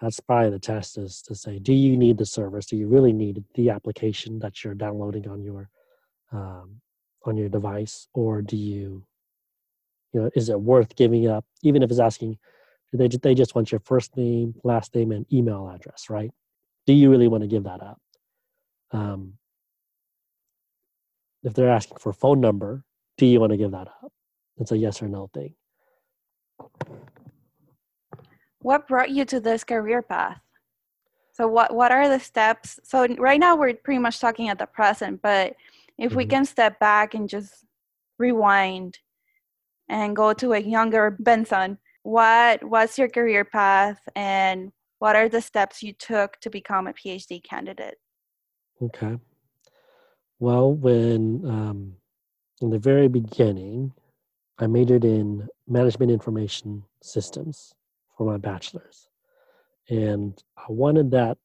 that's 0.00 0.20
probably 0.20 0.50
the 0.50 0.58
test 0.58 0.98
is 0.98 1.22
to 1.22 1.34
say, 1.34 1.58
do 1.58 1.72
you 1.72 1.96
need 1.96 2.18
the 2.18 2.26
service? 2.26 2.66
Do 2.66 2.76
you 2.76 2.88
really 2.88 3.12
need 3.12 3.44
the 3.54 3.70
application 3.70 4.38
that 4.40 4.64
you're 4.64 4.74
downloading 4.74 5.28
on 5.28 5.42
your 5.42 5.70
um, 6.32 6.80
on 7.24 7.36
your 7.36 7.48
device, 7.48 8.08
or 8.12 8.42
do 8.42 8.56
you, 8.56 9.04
you 10.14 10.20
know, 10.20 10.30
is 10.34 10.48
it 10.48 10.60
worth 10.60 10.96
giving 10.96 11.28
up? 11.28 11.44
Even 11.62 11.82
if 11.82 11.90
it's 11.90 12.00
asking 12.00 12.38
they, 12.94 13.08
they 13.08 13.34
just 13.34 13.54
want 13.54 13.72
your 13.72 13.80
first 13.80 14.16
name, 14.16 14.54
last 14.62 14.94
name, 14.94 15.10
and 15.10 15.26
email 15.32 15.68
address, 15.68 16.08
right? 16.08 16.30
Do 16.86 16.92
you 16.92 17.10
really 17.10 17.28
want 17.28 17.42
to 17.42 17.48
give 17.48 17.64
that 17.64 17.82
up? 17.82 18.00
Um, 18.92 19.34
if 21.42 21.54
they're 21.54 21.70
asking 21.70 21.98
for 21.98 22.10
a 22.10 22.14
phone 22.14 22.40
number, 22.40 22.84
do 23.18 23.26
you 23.26 23.40
want 23.40 23.50
to 23.50 23.56
give 23.56 23.72
that 23.72 23.88
up? 23.88 24.12
It's 24.58 24.70
a 24.70 24.76
yes 24.76 25.02
or 25.02 25.08
no 25.08 25.28
thing. 25.34 25.54
What 28.60 28.86
brought 28.86 29.10
you 29.10 29.24
to 29.26 29.40
this 29.40 29.64
career 29.64 30.00
path? 30.00 30.40
So 31.32 31.48
what 31.48 31.74
what 31.74 31.90
are 31.90 32.08
the 32.08 32.20
steps? 32.20 32.78
So 32.84 33.06
right 33.16 33.40
now 33.40 33.56
we're 33.56 33.74
pretty 33.74 33.98
much 33.98 34.20
talking 34.20 34.48
at 34.48 34.58
the 34.58 34.66
present, 34.66 35.20
but 35.20 35.56
if 35.98 36.10
mm-hmm. 36.10 36.16
we 36.16 36.26
can 36.26 36.44
step 36.44 36.78
back 36.78 37.14
and 37.14 37.28
just 37.28 37.64
rewind 38.18 38.98
and 39.88 40.16
go 40.16 40.32
to 40.32 40.52
a 40.52 40.58
younger 40.58 41.16
Benson, 41.18 41.78
what 42.02 42.62
was 42.62 42.98
your 42.98 43.08
career 43.08 43.44
path 43.44 43.98
and 44.14 44.72
what 44.98 45.16
are 45.16 45.28
the 45.28 45.40
steps 45.40 45.82
you 45.82 45.92
took 45.92 46.38
to 46.40 46.50
become 46.50 46.86
a 46.86 46.92
phd 46.92 47.42
candidate? 47.42 47.96
Okay. 48.80 49.18
Well 50.38 50.72
when 50.72 51.42
um, 51.46 51.94
in 52.60 52.70
the 52.70 52.78
very 52.78 53.08
beginning 53.08 53.92
i 54.58 54.66
majored 54.66 55.04
in 55.04 55.48
management 55.66 56.12
information 56.12 56.84
systems 57.02 57.74
for 58.16 58.24
my 58.24 58.36
bachelor's. 58.36 59.08
And 59.88 60.40
i 60.56 60.66
wanted 60.68 61.10
that 61.12 61.38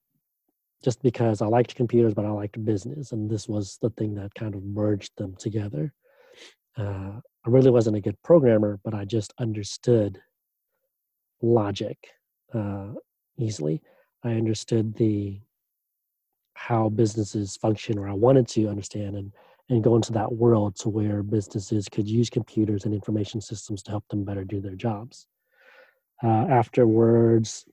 just 0.84 1.02
because 1.02 1.41
i 1.41 1.45
liked 1.45 1.75
computers 1.75 2.13
but 2.13 2.25
i 2.25 2.30
liked 2.30 2.63
business 2.63 3.12
and 3.12 3.30
this 3.30 3.47
was 3.47 3.78
the 3.82 3.89
thing 3.91 4.15
that 4.15 4.36
kind 4.36 4.56
of 4.56 4.63
merged 4.63 5.12
them 5.17 5.36
together. 5.38 5.93
Uh, 6.78 7.19
i 7.45 7.49
really 7.49 7.71
wasn't 7.71 7.95
a 7.95 8.02
good 8.02 8.21
programmer 8.23 8.80
but 8.84 8.93
i 8.93 9.06
just 9.06 9.34
understood 9.39 10.19
logic 11.41 11.97
uh, 12.54 12.89
easily. 13.38 13.82
I 14.23 14.32
understood 14.32 14.95
the 14.95 15.39
how 16.54 16.89
businesses 16.89 17.56
function, 17.56 17.97
or 17.97 18.08
I 18.08 18.13
wanted 18.13 18.47
to 18.49 18.67
understand 18.67 19.15
and 19.15 19.32
and 19.69 19.84
go 19.84 19.95
into 19.95 20.12
that 20.13 20.32
world 20.32 20.75
to 20.78 20.89
where 20.89 21.21
businesses 21.21 21.88
could 21.88 22.08
use 22.08 22.28
computers 22.30 22.86
and 22.86 22.93
information 22.93 23.39
systems 23.39 23.84
to 23.84 23.91
help 23.91 24.04
them 24.10 24.23
better 24.23 24.43
do 24.43 24.60
their 24.60 24.75
jobs. 24.75 25.28
Uh, 26.23 26.47
afterwards, 26.49 27.65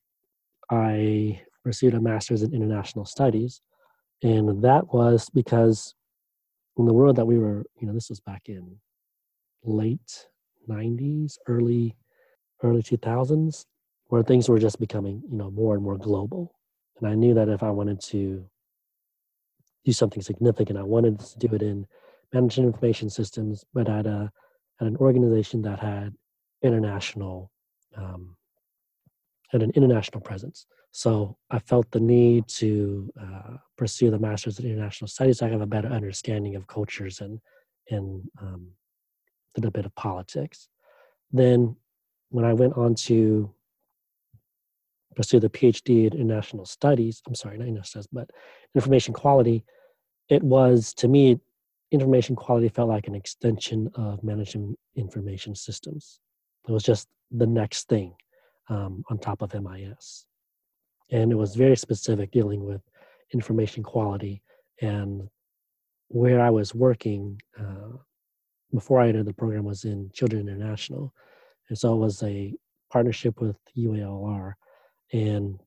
I 0.70 1.40
pursued 1.64 1.94
a 1.94 2.00
master's 2.00 2.42
in 2.42 2.52
international 2.52 3.06
studies, 3.06 3.62
and 4.22 4.62
that 4.62 4.92
was 4.92 5.30
because 5.30 5.94
in 6.76 6.84
the 6.84 6.92
world 6.92 7.16
that 7.16 7.26
we 7.26 7.38
were, 7.38 7.64
you 7.80 7.86
know, 7.86 7.94
this 7.94 8.10
was 8.10 8.20
back 8.20 8.42
in 8.46 8.76
late 9.64 10.26
90s, 10.68 11.38
early 11.46 11.94
early 12.62 12.82
2000s 12.82 13.66
where 14.08 14.22
things 14.22 14.48
were 14.48 14.58
just 14.58 14.80
becoming 14.80 15.22
you 15.30 15.36
know 15.36 15.50
more 15.50 15.74
and 15.74 15.82
more 15.82 15.98
global. 15.98 16.54
And 16.98 17.08
i 17.08 17.14
knew 17.14 17.34
that 17.34 17.48
if 17.48 17.62
i 17.62 17.70
wanted 17.70 18.00
to 18.12 18.44
do 19.84 19.92
something 19.92 20.22
significant 20.22 20.78
i 20.78 20.82
wanted 20.82 21.20
to 21.20 21.38
do 21.38 21.54
it 21.54 21.62
in 21.62 21.86
management 22.32 22.66
information 22.74 23.10
systems 23.10 23.64
but 23.74 23.88
at 23.88 24.06
a 24.06 24.32
at 24.80 24.86
an 24.86 24.96
organization 24.96 25.62
that 25.62 25.78
had 25.78 26.14
international 26.62 27.50
um, 27.96 28.36
had 29.50 29.62
an 29.62 29.70
international 29.74 30.20
presence. 30.20 30.66
So 30.90 31.36
i 31.50 31.58
felt 31.58 31.90
the 31.90 32.00
need 32.00 32.48
to 32.48 33.12
uh, 33.20 33.56
pursue 33.76 34.10
the 34.10 34.18
master's 34.18 34.58
in 34.58 34.66
international 34.66 35.08
studies 35.08 35.38
so 35.38 35.46
i 35.46 35.50
have 35.50 35.60
a 35.60 35.66
better 35.66 35.88
understanding 35.88 36.56
of 36.56 36.66
cultures 36.66 37.20
and 37.20 37.38
and 37.90 38.22
um, 38.40 38.66
a 39.64 39.70
bit 39.70 39.86
of 39.86 39.94
politics 39.94 40.68
then 41.32 41.76
when 42.30 42.44
I 42.44 42.52
went 42.52 42.76
on 42.76 42.94
to 43.06 43.52
pursue 45.14 45.40
the 45.40 45.48
PhD 45.48 46.06
in 46.06 46.20
international 46.20 46.66
studies. 46.66 47.22
I'm 47.26 47.34
sorry, 47.34 47.56
not 47.56 47.66
international 47.66 48.02
studies, 48.02 48.08
but 48.12 48.30
information 48.74 49.14
quality. 49.14 49.64
It 50.28 50.42
was 50.42 50.92
to 50.94 51.08
me, 51.08 51.40
information 51.90 52.36
quality 52.36 52.68
felt 52.68 52.88
like 52.88 53.08
an 53.08 53.14
extension 53.14 53.90
of 53.94 54.22
managing 54.22 54.76
information 54.94 55.54
systems. 55.54 56.20
It 56.68 56.72
was 56.72 56.82
just 56.82 57.08
the 57.30 57.46
next 57.46 57.88
thing 57.88 58.14
um, 58.68 59.04
on 59.08 59.18
top 59.18 59.40
of 59.40 59.54
MIS, 59.54 60.26
and 61.10 61.32
it 61.32 61.36
was 61.36 61.54
very 61.54 61.76
specific, 61.76 62.30
dealing 62.30 62.64
with 62.64 62.82
information 63.32 63.82
quality 63.82 64.42
and 64.82 65.28
where 66.08 66.40
I 66.40 66.50
was 66.50 66.74
working 66.74 67.40
uh, 67.58 67.96
before 68.76 69.00
I 69.00 69.08
entered 69.08 69.26
the 69.26 69.32
program 69.32 69.64
was 69.64 69.84
in 69.84 70.10
Children 70.12 70.48
International, 70.48 71.12
and 71.68 71.76
so 71.76 71.94
it 71.94 71.98
was 71.98 72.22
a 72.22 72.54
partnership 72.92 73.40
with 73.40 73.56
UALR, 73.76 74.54
and 75.12 75.58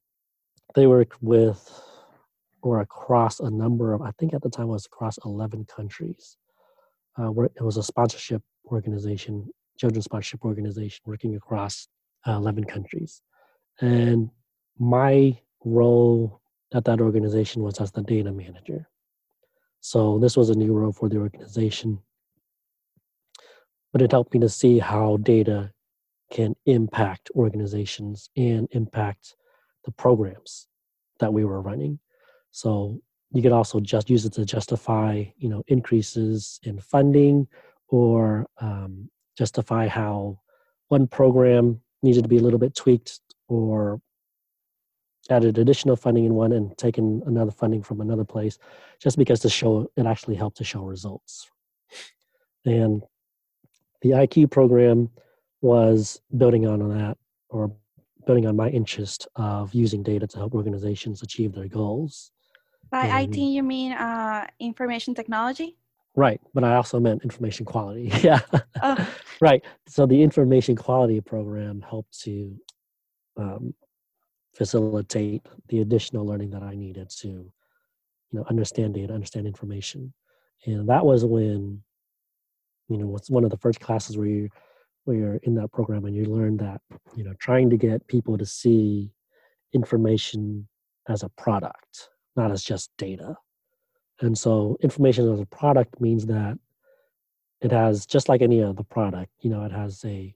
they 0.76 0.88
work 0.88 1.16
with 1.22 1.60
or 2.62 2.82
across 2.82 3.40
a 3.40 3.50
number 3.50 3.94
of 3.94 4.02
I 4.02 4.12
think 4.18 4.34
at 4.34 4.42
the 4.42 4.50
time 4.50 4.68
it 4.68 4.78
was 4.80 4.86
across 4.86 5.18
eleven 5.26 5.66
countries. 5.66 6.38
Uh, 7.18 7.32
where 7.32 7.48
it 7.48 7.62
was 7.62 7.78
a 7.78 7.84
sponsorship 7.84 8.42
organization, 8.72 9.50
children's 9.78 10.06
sponsorship 10.06 10.46
organization, 10.46 11.02
working 11.06 11.36
across 11.36 11.88
uh, 12.28 12.34
eleven 12.34 12.64
countries, 12.64 13.22
and 13.82 14.30
my 14.78 15.38
role 15.66 16.40
at 16.74 16.86
that 16.86 17.02
organization 17.02 17.64
was 17.64 17.82
as 17.82 17.92
the 17.92 18.04
data 18.04 18.32
manager. 18.32 18.88
So 19.82 20.20
this 20.20 20.38
was 20.38 20.50
a 20.50 20.56
new 20.56 20.74
role 20.74 20.92
for 20.92 21.10
the 21.10 21.18
organization, 21.18 22.00
but 23.92 24.02
it 24.02 24.12
helped 24.12 24.34
me 24.34 24.40
to 24.40 24.50
see 24.50 24.80
how 24.80 25.18
data 25.18 25.72
can 26.32 26.56
impact 26.66 27.32
organizations 27.36 28.30
and 28.38 28.68
impact 28.72 29.36
the 29.86 29.92
programs 29.92 30.68
that 31.20 31.34
we 31.34 31.44
were 31.44 31.62
running. 31.62 32.00
So 32.52 33.02
you 33.32 33.42
could 33.42 33.52
also 33.52 33.80
just 33.80 34.10
use 34.10 34.26
it 34.26 34.34
to 34.34 34.46
justify, 34.46 35.26
you 35.38 35.50
know, 35.50 35.64
increases 35.68 36.60
in 36.64 36.80
funding 36.80 37.48
or 37.88 38.48
um, 38.60 39.10
justify 39.38 39.88
how 39.88 40.40
one 40.88 41.08
program 41.08 41.82
needed 42.02 42.24
to 42.24 42.30
be 42.30 42.38
a 42.38 42.42
little 42.42 42.60
bit 42.60 42.76
tweaked 42.76 43.20
or 43.48 44.02
added 45.30 45.58
additional 45.58 45.96
funding 45.96 46.26
in 46.26 46.34
one 46.34 46.52
and 46.54 46.76
taken 46.78 47.22
another 47.26 47.52
funding 47.52 47.84
from 47.84 48.02
another 48.02 48.24
place 48.24 48.58
just 49.00 49.18
because 49.18 49.40
to 49.40 49.50
show 49.50 49.90
it 49.96 50.06
actually 50.06 50.36
helped 50.36 50.58
to 50.58 50.64
show 50.64 50.82
results 50.82 51.50
and 52.66 53.04
the 54.02 54.10
iq 54.10 54.50
program 54.52 55.10
was 55.62 56.22
building 56.38 56.68
on 56.68 56.88
that 56.90 57.18
or 57.50 57.72
building 58.26 58.46
on 58.46 58.56
my 58.56 58.70
interest 58.70 59.28
of 59.36 59.74
using 59.74 60.04
data 60.04 60.28
to 60.28 60.38
help 60.38 60.54
organizations 60.54 61.22
achieve 61.22 61.54
their 61.54 61.68
goals 61.68 62.32
by 62.92 63.06
and, 63.06 63.36
it 63.36 63.40
you 63.40 63.64
mean 63.64 63.92
uh, 63.94 64.46
information 64.60 65.14
technology 65.14 65.76
right 66.16 66.42
but 66.54 66.64
i 66.64 66.76
also 66.76 67.00
meant 67.00 67.24
information 67.24 67.66
quality 67.66 68.12
yeah 68.22 68.40
oh. 68.82 69.08
right 69.42 69.64
so 69.88 70.06
the 70.06 70.22
information 70.22 70.76
quality 70.76 71.20
program 71.22 71.82
helped 71.82 72.20
to 72.20 72.56
um, 73.38 73.74
facilitate 74.60 75.46
the 75.70 75.80
additional 75.80 76.26
learning 76.26 76.50
that 76.52 76.64
I 76.64 76.76
needed 76.76 77.10
to, 77.22 77.28
you 77.28 77.54
know, 78.34 78.46
understand 78.50 78.94
data, 78.94 79.14
understand 79.14 79.48
information. 79.48 80.14
And 80.66 80.90
that 80.90 81.06
was 81.06 81.24
when, 81.24 81.82
you 82.90 82.98
know, 82.98 83.16
it's 83.16 83.30
one 83.30 83.44
of 83.44 83.52
the 83.52 83.58
first 83.58 83.80
classes 83.80 84.18
where 84.18 84.28
you 84.28 84.50
where 85.06 85.18
you're 85.18 85.36
in 85.44 85.56
that 85.56 85.72
program 85.72 86.06
and 86.06 86.16
you 86.16 86.26
learn 86.26 86.58
that, 86.58 86.82
you 87.16 87.24
know, 87.24 87.34
trying 87.40 87.70
to 87.70 87.78
get 87.78 88.06
people 88.08 88.38
to 88.38 88.46
see 88.46 89.12
information 89.74 90.68
as 91.08 91.24
a 91.24 91.30
product, 91.30 92.10
not 92.36 92.52
as 92.52 92.64
just 92.64 92.92
data. 92.98 93.36
And 94.22 94.38
so 94.38 94.78
information 94.82 95.32
as 95.32 95.40
a 95.40 95.46
product 95.46 96.00
means 96.02 96.26
that 96.28 96.60
it 97.62 97.72
has 97.72 98.06
just 98.06 98.30
like 98.30 98.42
any 98.42 98.62
other 98.62 98.84
product, 98.84 99.32
you 99.42 99.50
know, 99.50 99.64
it 99.64 99.72
has 99.72 100.04
a 100.06 100.36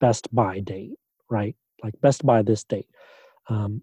best 0.00 0.32
buy 0.34 0.60
date, 0.60 0.94
right? 1.28 1.56
Like 1.82 2.00
best 2.00 2.24
buy 2.24 2.42
this 2.42 2.64
date. 2.64 2.88
Um, 3.48 3.82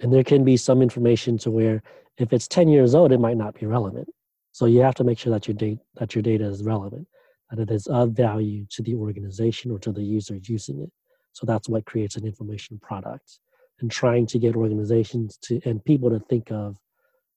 and 0.00 0.12
there 0.12 0.24
can 0.24 0.44
be 0.44 0.56
some 0.56 0.82
information 0.82 1.38
to 1.38 1.50
where 1.50 1.82
if 2.18 2.32
it's 2.32 2.48
10 2.48 2.68
years 2.68 2.94
old, 2.94 3.12
it 3.12 3.20
might 3.20 3.36
not 3.36 3.54
be 3.58 3.66
relevant. 3.66 4.08
So 4.54 4.66
you 4.66 4.82
have 4.82 4.94
to 4.94 5.04
make 5.04 5.18
sure 5.18 5.32
that 5.32 5.48
your 5.48 5.56
data 5.56 5.80
that 5.96 6.14
your 6.14 6.22
data 6.22 6.44
is 6.46 6.62
relevant, 6.62 7.08
that 7.50 7.58
it 7.58 7.72
is 7.72 7.88
of 7.88 8.12
value 8.12 8.64
to 8.70 8.82
the 8.82 8.94
organization 8.94 9.72
or 9.72 9.80
to 9.80 9.90
the 9.90 10.00
user 10.00 10.38
using 10.40 10.80
it. 10.80 10.92
So 11.32 11.44
that's 11.44 11.68
what 11.68 11.86
creates 11.86 12.14
an 12.14 12.24
information 12.24 12.78
product. 12.78 13.40
And 13.80 13.90
trying 13.90 14.26
to 14.28 14.38
get 14.38 14.54
organizations 14.54 15.38
to 15.38 15.60
and 15.64 15.84
people 15.84 16.08
to 16.10 16.20
think 16.20 16.52
of 16.52 16.78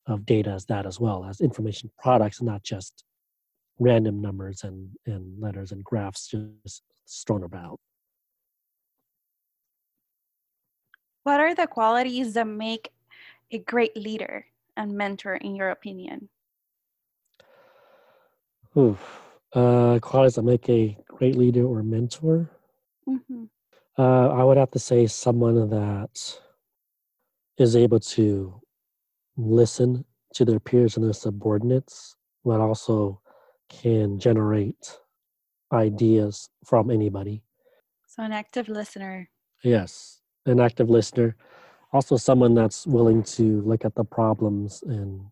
of 0.05 0.27
data 0.27 0.51
as 0.51 0.65
that 0.67 0.85
as 0.85 0.99
well 0.99 1.25
as 1.25 1.41
information 1.41 1.89
products, 1.97 2.39
not 2.39 2.61
just 2.61 3.03
random 3.79 4.21
numbers 4.21 4.63
and, 4.63 4.87
and 5.07 5.41
letters 5.41 5.71
and 5.71 5.83
graphs 5.83 6.27
just 6.27 6.83
thrown 7.25 7.43
about. 7.43 7.79
What 11.23 11.39
are 11.39 11.55
the 11.55 11.65
qualities 11.65 12.35
that 12.35 12.47
make 12.47 12.91
a 13.49 13.57
great 13.57 13.97
leader 13.97 14.45
and 14.77 14.93
mentor, 14.93 15.35
in 15.35 15.55
your 15.55 15.71
opinion? 15.71 16.29
Oof. 18.77 19.21
Uh, 19.53 19.97
qualities 20.01 20.35
that 20.35 20.43
make 20.43 20.69
a 20.69 20.97
great 21.07 21.35
leader 21.35 21.65
or 21.65 21.81
mentor. 21.81 22.49
Mm-hmm. 23.07 23.45
Uh, 23.97 24.27
I 24.27 24.43
would 24.43 24.57
have 24.57 24.71
to 24.71 24.79
say 24.79 25.07
someone 25.07 25.69
that 25.69 26.39
is 27.57 27.75
able 27.75 27.99
to 27.99 28.61
listen 29.35 30.05
to 30.35 30.45
their 30.45 30.59
peers 30.59 30.95
and 30.95 31.05
their 31.05 31.13
subordinates, 31.13 32.15
but 32.45 32.59
also 32.59 33.19
can 33.69 34.19
generate 34.19 34.99
ideas 35.73 36.49
from 36.63 36.91
anybody. 36.91 37.41
So, 38.07 38.23
an 38.23 38.31
active 38.31 38.69
listener. 38.69 39.29
Yes, 39.63 40.21
an 40.45 40.59
active 40.59 40.89
listener, 40.89 41.35
also 41.93 42.17
someone 42.17 42.53
that's 42.53 42.85
willing 42.85 43.23
to 43.23 43.61
look 43.61 43.85
at 43.85 43.95
the 43.95 44.03
problems 44.03 44.83
and 44.85 45.25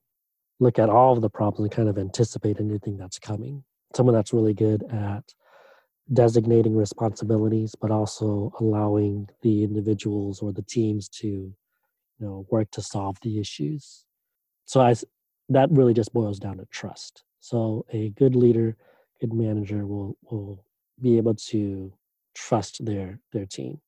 look 0.60 0.80
at 0.80 0.90
all 0.90 1.14
of 1.14 1.22
the 1.22 1.30
problems 1.30 1.66
and 1.66 1.72
kind 1.72 1.90
of 1.90 1.98
anticipate 1.98 2.60
anything 2.60 2.98
that's 2.98 3.20
coming. 3.20 3.64
Someone 3.96 4.16
that's 4.16 4.34
really 4.34 4.54
good 4.54 4.84
at 4.92 5.34
designating 6.12 6.76
responsibilities, 6.76 7.76
but 7.80 7.92
also 7.92 8.54
allowing 8.60 9.28
the 9.42 9.64
individuals 9.64 10.42
or 10.42 10.54
the 10.54 10.62
teams 10.62 11.10
to, 11.10 11.28
you 11.28 11.56
know, 12.20 12.46
work 12.52 12.70
to 12.72 12.82
solve 12.82 13.18
the 13.22 13.40
issues. 13.40 14.06
So 14.66 14.82
I, 14.82 14.96
that 15.50 15.72
really 15.72 15.94
just 15.94 16.14
boils 16.14 16.40
down 16.40 16.58
to 16.58 16.66
trust. 16.66 17.24
So 17.40 17.86
a 17.92 18.10
good 18.10 18.36
leader, 18.36 18.76
good 19.20 19.34
manager 19.34 19.86
will 19.86 20.18
will 20.24 20.64
be 21.02 21.18
able 21.18 21.36
to 21.36 21.94
trust 22.34 22.84
their 22.86 23.20
their 23.34 23.46
team 23.46 23.80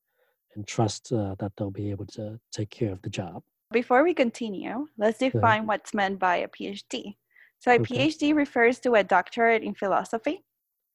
and 0.54 0.66
trust 0.66 1.12
uh, 1.12 1.34
that 1.38 1.52
they'll 1.56 1.70
be 1.70 1.90
able 1.90 2.06
to 2.06 2.38
take 2.52 2.70
care 2.70 2.92
of 2.92 3.02
the 3.02 3.10
job. 3.10 3.42
Before 3.70 4.02
we 4.02 4.14
continue, 4.14 4.86
let's 4.96 5.18
define 5.18 5.66
what's 5.66 5.92
meant 5.92 6.18
by 6.18 6.36
a 6.36 6.48
PhD. 6.48 7.16
So, 7.58 7.70
a 7.70 7.74
okay. 7.74 8.08
PhD 8.08 8.34
refers 8.34 8.78
to 8.80 8.94
a 8.94 9.04
doctorate 9.04 9.62
in 9.62 9.74
philosophy. 9.74 10.44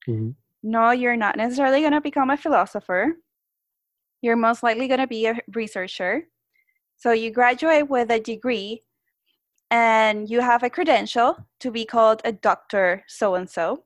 Mm-hmm. 0.08 0.32
No, 0.64 0.92
you're 0.92 1.18
not 1.18 1.38
necessarily 1.38 1.82
going 1.82 1.94
to 1.94 2.02
become 2.02 2.30
a 2.30 2.38
philosopher. 2.38 3.14
You're 4.22 4.38
most 4.38 4.64
likely 4.64 4.88
going 4.88 5.02
to 5.02 5.08
be 5.08 5.28
a 5.28 5.40
researcher. 5.54 6.24
So, 6.98 7.12
you 7.12 7.32
graduate 7.32 7.90
with 7.90 8.10
a 8.10 8.20
degree 8.20 8.84
and 9.70 10.30
you 10.30 10.42
have 10.42 10.64
a 10.64 10.70
credential 10.70 11.38
to 11.60 11.72
be 11.72 11.86
called 11.86 12.22
a 12.26 12.32
doctor 12.32 13.04
so 13.08 13.36
and 13.36 13.50
so. 13.50 13.84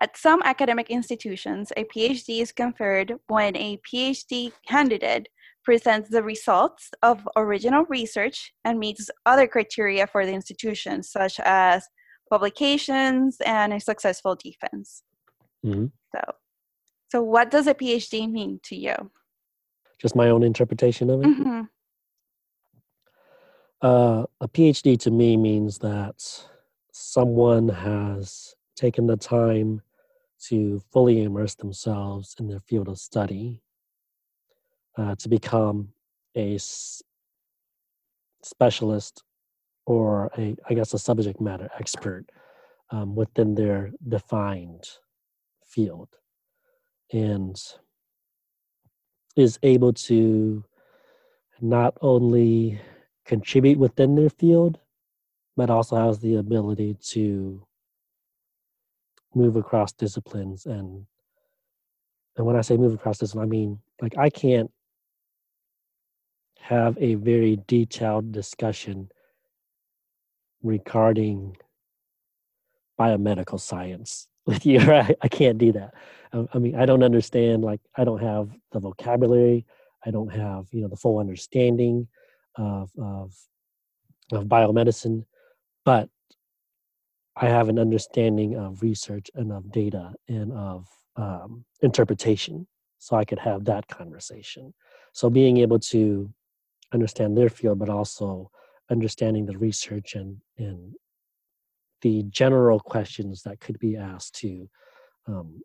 At 0.00 0.16
some 0.16 0.42
academic 0.42 0.90
institutions, 0.90 1.72
a 1.76 1.84
PhD 1.84 2.40
is 2.40 2.50
conferred 2.50 3.14
when 3.28 3.56
a 3.56 3.78
PhD 3.78 4.52
candidate 4.66 5.28
presents 5.64 6.10
the 6.10 6.22
results 6.22 6.90
of 7.02 7.26
original 7.36 7.84
research 7.88 8.52
and 8.64 8.78
meets 8.78 9.10
other 9.26 9.46
criteria 9.46 10.06
for 10.06 10.26
the 10.26 10.32
institution, 10.32 11.02
such 11.02 11.40
as 11.40 11.86
publications 12.30 13.38
and 13.44 13.72
a 13.72 13.80
successful 13.80 14.36
defense. 14.36 15.02
Mm-hmm. 15.64 15.86
So, 16.14 16.20
so 17.10 17.22
what 17.22 17.50
does 17.50 17.66
a 17.66 17.74
PhD 17.74 18.30
mean 18.30 18.60
to 18.64 18.76
you? 18.76 18.94
Just 19.98 20.16
my 20.16 20.28
own 20.28 20.42
interpretation 20.42 21.10
of 21.10 21.20
it. 21.20 21.26
Mm-hmm. 21.26 21.60
Uh, 23.80 24.24
a 24.40 24.48
PhD 24.48 24.98
to 25.00 25.10
me 25.10 25.36
means 25.36 25.78
that 25.78 26.46
someone 26.92 27.68
has 27.68 28.54
taken 28.76 29.06
the 29.06 29.16
time 29.16 29.82
to 30.48 30.80
fully 30.92 31.22
immerse 31.22 31.54
themselves 31.54 32.34
in 32.38 32.48
their 32.48 32.60
field 32.60 32.88
of 32.88 32.98
study, 32.98 33.62
uh, 34.96 35.14
to 35.16 35.28
become 35.28 35.88
a 36.34 36.54
s- 36.56 37.02
specialist 38.42 39.22
or 39.86 40.30
a, 40.38 40.56
I 40.68 40.74
guess, 40.74 40.94
a 40.94 40.98
subject 40.98 41.40
matter 41.40 41.68
expert 41.78 42.26
um, 42.90 43.14
within 43.14 43.54
their 43.54 43.92
defined 44.08 44.88
field, 45.66 46.08
and 47.12 47.60
is 49.36 49.58
able 49.62 49.92
to 49.92 50.64
not 51.60 51.96
only 52.00 52.80
contribute 53.24 53.78
within 53.78 54.14
their 54.14 54.30
field, 54.30 54.78
but 55.56 55.70
also 55.70 55.96
has 55.96 56.18
the 56.20 56.36
ability 56.36 56.96
to 57.00 57.66
move 59.34 59.56
across 59.56 59.92
disciplines 59.92 60.66
and 60.66 61.06
and 62.36 62.44
when 62.46 62.56
I 62.56 62.62
say 62.62 62.76
move 62.76 62.94
across 62.94 63.18
disciplines, 63.18 63.46
I 63.46 63.50
mean 63.50 63.78
like 64.02 64.16
I 64.18 64.28
can't 64.30 64.70
have 66.64 66.96
a 66.98 67.14
very 67.16 67.60
detailed 67.66 68.32
discussion 68.32 69.10
regarding 70.62 71.54
biomedical 72.98 73.60
science 73.60 74.28
with 74.46 74.64
you. 74.64 74.80
I, 74.80 75.14
I 75.20 75.28
can't 75.28 75.58
do 75.58 75.72
that. 75.72 75.92
I, 76.32 76.46
I 76.54 76.58
mean, 76.58 76.74
I 76.74 76.86
don't 76.86 77.02
understand. 77.02 77.62
Like, 77.62 77.82
I 77.94 78.04
don't 78.04 78.22
have 78.22 78.48
the 78.72 78.80
vocabulary. 78.80 79.66
I 80.06 80.10
don't 80.10 80.32
have 80.32 80.66
you 80.72 80.80
know 80.80 80.88
the 80.88 80.96
full 80.96 81.18
understanding 81.18 82.08
of 82.56 82.90
of, 82.98 83.34
of 84.32 84.44
biomedicine, 84.46 85.26
but 85.84 86.08
I 87.36 87.48
have 87.48 87.68
an 87.68 87.78
understanding 87.78 88.56
of 88.56 88.80
research 88.80 89.30
and 89.34 89.52
of 89.52 89.70
data 89.70 90.14
and 90.28 90.50
of 90.54 90.88
um, 91.16 91.66
interpretation, 91.82 92.66
so 92.98 93.16
I 93.16 93.26
could 93.26 93.40
have 93.40 93.66
that 93.66 93.86
conversation. 93.88 94.72
So 95.12 95.28
being 95.28 95.58
able 95.58 95.78
to 95.80 96.32
understand 96.94 97.36
their 97.36 97.48
field, 97.48 97.78
but 97.78 97.88
also 97.88 98.50
understanding 98.90 99.46
the 99.46 99.58
research 99.58 100.14
and 100.14 100.38
and 100.58 100.94
the 102.02 102.22
general 102.24 102.78
questions 102.78 103.42
that 103.42 103.60
could 103.60 103.78
be 103.78 103.96
asked 103.96 104.34
to 104.36 104.68
um, 105.26 105.60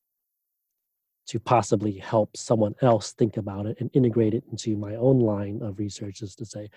to 1.27 1.39
possibly 1.39 1.97
help 1.97 2.35
someone 2.35 2.73
else 2.81 3.11
think 3.11 3.37
about 3.37 3.65
it 3.65 3.77
and 3.79 3.89
integrate 3.93 4.33
it 4.33 4.43
into 4.51 4.75
my 4.75 4.95
own 4.95 5.19
line 5.19 5.59
of 5.61 5.77
research 5.77 6.21
is 6.21 6.35
to 6.35 6.45
say 6.45 6.69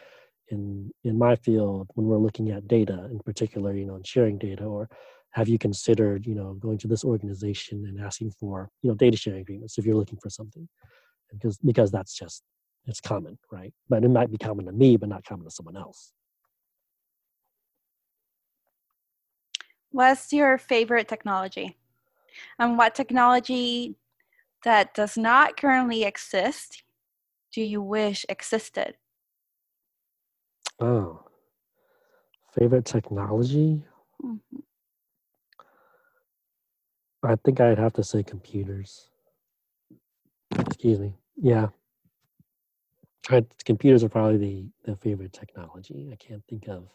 in 0.49 0.91
in 1.05 1.17
my 1.19 1.37
field 1.37 1.89
when 1.95 2.07
we're 2.07 2.19
looking 2.19 2.51
at 2.51 2.69
data 2.69 3.09
in 3.11 3.19
particular 3.21 3.75
you 3.75 3.87
know 3.87 3.95
and 3.95 4.07
sharing 4.07 4.37
data 4.37 4.65
or 4.65 4.89
have 5.33 5.49
you 5.49 5.59
considered 5.59 6.27
you 6.27 6.35
know 6.35 6.55
going 6.55 6.79
to 6.79 6.89
this 6.89 7.05
organization 7.05 7.85
and 7.87 8.01
asking 8.01 8.31
for 8.39 8.71
you 8.83 8.91
know 8.91 8.97
data 8.97 9.17
sharing 9.17 9.41
agreements 9.41 9.79
if 9.79 9.85
you're 9.85 9.97
looking 9.97 10.19
for 10.19 10.31
something? 10.31 10.69
Because 11.31 11.59
because 11.59 11.91
that's 11.91 12.15
just 12.15 12.43
it's 12.87 13.01
common 13.01 13.39
right 13.51 13.73
but 13.89 14.05
it 14.05 14.09
might 14.09 14.31
be 14.31 14.39
common 14.39 14.67
to 14.67 14.73
me 14.73 14.97
but 14.97 15.09
not 15.09 15.25
common 15.25 15.45
to 15.45 15.51
someone 15.51 15.77
else 15.77 16.13
what's 19.91 20.33
your 20.33 20.59
favorite 20.59 21.09
technology 21.09 21.77
and 22.59 22.79
what 22.79 22.95
technology 22.95 23.95
that 24.65 24.95
does 24.95 25.17
not 25.17 25.57
currently 25.57 26.05
exist 26.05 26.83
do 27.53 27.61
you 27.61 27.83
wish 27.83 28.25
existed? 28.29 28.95
Oh, 30.81 31.25
favorite 32.59 32.87
technology? 32.87 33.83
Mm-hmm. 34.25 34.59
I 37.25 37.37
think 37.37 37.61
I'd 37.61 37.79
have 37.79 37.93
to 37.95 38.03
say 38.03 38.23
computers. 38.23 39.09
Excuse 40.59 40.99
me. 40.99 41.15
Yeah. 41.37 41.69
Computers 43.65 44.03
are 44.03 44.09
probably 44.09 44.37
the, 44.39 44.91
the 44.91 44.97
favorite 44.97 45.33
technology. 45.33 46.11
I 46.13 46.17
can't 46.17 46.43
think 46.49 46.69
of 46.69 46.89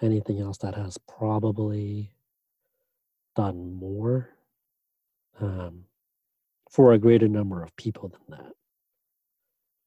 anything 0.00 0.40
else 0.40 0.58
that 0.58 0.74
has 0.74 0.98
probably 0.98 2.10
done 3.36 3.74
more. 3.74 4.30
Um, 5.40 5.84
for 6.72 6.94
a 6.94 6.98
greater 6.98 7.28
number 7.28 7.62
of 7.62 7.76
people 7.76 8.08
than 8.08 8.38
that. 8.38 8.52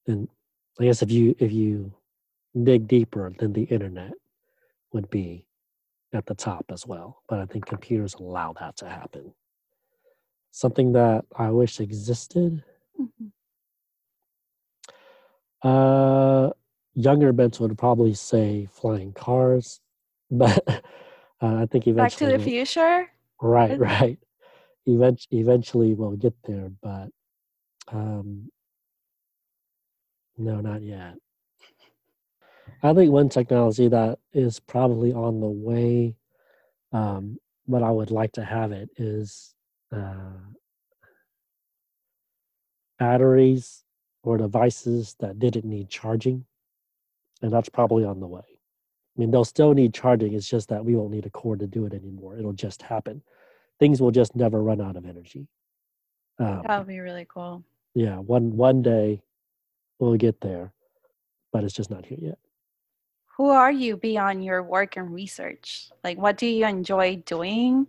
And 0.07 0.29
I 0.79 0.83
guess 0.85 1.01
if 1.01 1.11
you 1.11 1.35
if 1.39 1.51
you 1.51 1.91
dig 2.63 2.87
deeper, 2.87 3.33
then 3.39 3.53
the 3.53 3.63
internet 3.63 4.13
would 4.93 5.09
be 5.09 5.45
at 6.13 6.27
the 6.27 6.35
top 6.35 6.65
as 6.71 6.85
well. 6.85 7.23
But 7.27 7.39
I 7.39 7.45
think 7.47 7.65
computers 7.65 8.13
allow 8.13 8.53
that 8.59 8.77
to 8.77 8.87
happen. 8.87 9.33
Something 10.51 10.93
that 10.93 11.25
I 11.35 11.49
wish 11.49 11.79
existed. 11.79 12.63
Mm-hmm. 13.01 13.27
Uh, 15.65 16.51
younger 16.93 17.33
Bents 17.33 17.59
would 17.59 17.75
probably 17.77 18.13
say 18.13 18.67
flying 18.71 19.13
cars, 19.13 19.81
but 20.31 20.63
uh, 20.69 20.81
I 21.41 21.65
think 21.65 21.87
eventually. 21.87 21.95
Back 21.95 22.11
to 22.17 22.27
the 22.27 22.39
future. 22.39 23.09
Right, 23.41 23.77
right 23.79 24.19
Event- 24.85 25.27
eventually 25.31 25.93
we'll 25.95 26.17
get 26.17 26.35
there, 26.43 26.69
but 26.83 27.09
um, 27.91 28.49
no, 30.37 30.61
not 30.61 30.83
yet. 30.83 31.15
I 32.83 32.93
think 32.93 33.11
one 33.11 33.29
technology 33.29 33.87
that 33.87 34.19
is 34.33 34.59
probably 34.59 35.13
on 35.13 35.39
the 35.39 35.47
way, 35.47 36.15
um, 36.91 37.39
but 37.67 37.81
I 37.81 37.89
would 37.89 38.11
like 38.11 38.33
to 38.33 38.45
have 38.45 38.71
it 38.71 38.89
is 38.97 39.55
uh, 39.91 40.37
batteries 42.99 43.84
or 44.25 44.37
devices 44.37 45.15
that 45.19 45.39
didn't 45.39 45.65
need 45.65 45.89
charging, 45.89 46.45
and 47.41 47.51
that's 47.51 47.69
probably 47.69 48.03
on 48.03 48.19
the 48.19 48.27
way. 48.27 48.41
I 48.41 49.19
mean, 49.19 49.31
they'll 49.31 49.45
still 49.45 49.73
need 49.73 49.93
charging. 49.93 50.33
It's 50.33 50.49
just 50.49 50.69
that 50.69 50.83
we 50.83 50.95
won't 50.95 51.11
need 51.11 51.25
a 51.25 51.29
cord 51.29 51.59
to 51.59 51.67
do 51.67 51.85
it 51.85 51.93
anymore. 51.93 52.37
It'll 52.37 52.51
just 52.53 52.81
happen 52.81 53.21
things 53.79 54.01
will 54.01 54.11
just 54.11 54.35
never 54.35 54.61
run 54.61 54.81
out 54.81 54.95
of 54.95 55.05
energy. 55.05 55.47
Um, 56.39 56.63
that 56.67 56.77
would 56.79 56.87
be 56.87 56.99
really 56.99 57.27
cool. 57.31 57.63
Yeah, 57.93 58.17
one 58.17 58.57
one 58.57 58.81
day 58.81 59.21
we'll 59.99 60.15
get 60.15 60.41
there, 60.41 60.73
but 61.51 61.63
it's 61.63 61.73
just 61.73 61.89
not 61.89 62.05
here 62.05 62.17
yet. 62.21 62.37
Who 63.37 63.49
are 63.49 63.71
you 63.71 63.97
beyond 63.97 64.43
your 64.45 64.63
work 64.63 64.97
and 64.97 65.13
research? 65.13 65.89
Like, 66.03 66.17
what 66.17 66.37
do 66.37 66.45
you 66.45 66.65
enjoy 66.65 67.17
doing? 67.25 67.87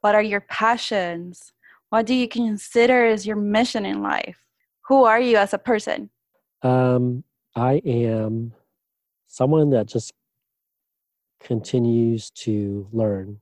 What 0.00 0.14
are 0.14 0.22
your 0.22 0.42
passions? 0.42 1.52
What 1.88 2.06
do 2.06 2.14
you 2.14 2.28
consider 2.28 3.06
as 3.06 3.26
your 3.26 3.36
mission 3.36 3.86
in 3.86 4.02
life? 4.02 4.38
Who 4.88 5.04
are 5.04 5.20
you 5.20 5.36
as 5.36 5.52
a 5.52 5.58
person? 5.58 6.08
Um, 6.62 7.22
I 7.54 7.82
am 7.84 8.54
someone 9.26 9.68
that 9.70 9.86
just 9.86 10.14
continues 11.40 12.30
to 12.30 12.88
learn 12.90 13.40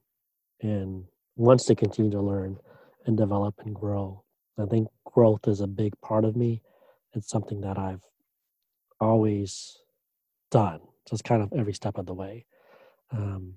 and 0.61 1.05
wants 1.37 1.65
to 1.67 1.77
continue 1.77 2.11
to 2.11 2.21
learn 2.21 2.59
and 3.07 3.17
develop 3.17 3.55
and 3.65 3.75
grow. 3.75 4.25
I 4.59 4.67
think 4.67 4.89
growth 5.05 5.47
is 5.47 5.61
a 5.61 5.69
big 5.69 5.93
part 6.01 6.25
of 6.25 6.35
me. 6.35 6.63
It's 7.15 7.29
something 7.29 7.61
that 7.61 7.79
I've 7.79 8.03
always 9.01 9.79
done, 10.51 10.81
just 11.09 11.23
kind 11.23 11.43
of 11.43 11.53
every 11.53 11.75
step 11.75 11.97
of 11.97 12.07
the 12.07 12.15
way. 12.15 12.45
Um, 13.13 13.55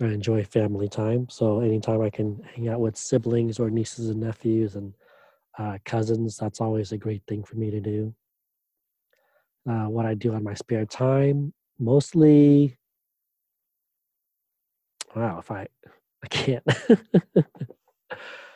I 0.00 0.06
enjoy 0.06 0.44
family 0.44 0.88
time, 0.88 1.28
so 1.28 1.60
anytime 1.60 2.00
I 2.00 2.10
can 2.10 2.42
hang 2.54 2.68
out 2.68 2.80
with 2.80 2.96
siblings 2.96 3.58
or 3.58 3.70
nieces 3.70 4.08
and 4.08 4.20
nephews 4.20 4.76
and 4.76 4.94
uh, 5.58 5.78
cousins, 5.84 6.36
that's 6.36 6.60
always 6.60 6.92
a 6.92 6.98
great 6.98 7.22
thing 7.28 7.44
for 7.44 7.56
me 7.56 7.70
to 7.70 7.80
do. 7.80 8.14
Uh, 9.68 9.84
what 9.86 10.06
I 10.06 10.14
do 10.14 10.34
on 10.34 10.42
my 10.42 10.54
spare 10.54 10.86
time, 10.86 11.52
mostly, 11.78 12.76
wow, 15.14 15.38
if 15.38 15.50
I 15.50 15.66
I 16.24 16.28
can't. 16.28 16.64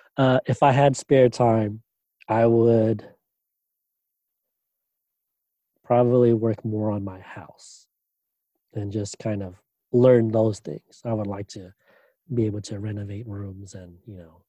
uh, 0.16 0.40
if 0.46 0.62
I 0.62 0.72
had 0.72 0.96
spare 0.96 1.28
time, 1.28 1.82
I 2.28 2.46
would 2.46 3.06
probably 5.84 6.32
work 6.34 6.64
more 6.64 6.90
on 6.90 7.04
my 7.04 7.20
house 7.20 7.86
and 8.74 8.92
just 8.92 9.18
kind 9.18 9.42
of 9.42 9.56
learn 9.92 10.28
those 10.30 10.60
things. 10.60 11.02
I 11.04 11.12
would 11.14 11.26
like 11.28 11.48
to 11.48 11.72
be 12.34 12.46
able 12.46 12.62
to 12.62 12.80
renovate 12.80 13.26
rooms 13.28 13.74
and 13.74 13.98
you 14.06 14.18
know 14.18 14.42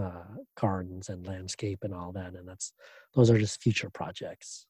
uh, 0.00 0.24
gardens 0.58 1.08
and 1.08 1.26
landscape 1.26 1.80
and 1.82 1.94
all 1.94 2.12
that, 2.12 2.34
and 2.34 2.48
that's 2.48 2.72
those 3.14 3.30
are 3.30 3.38
just 3.38 3.62
future 3.62 3.90
projects. 3.90 4.66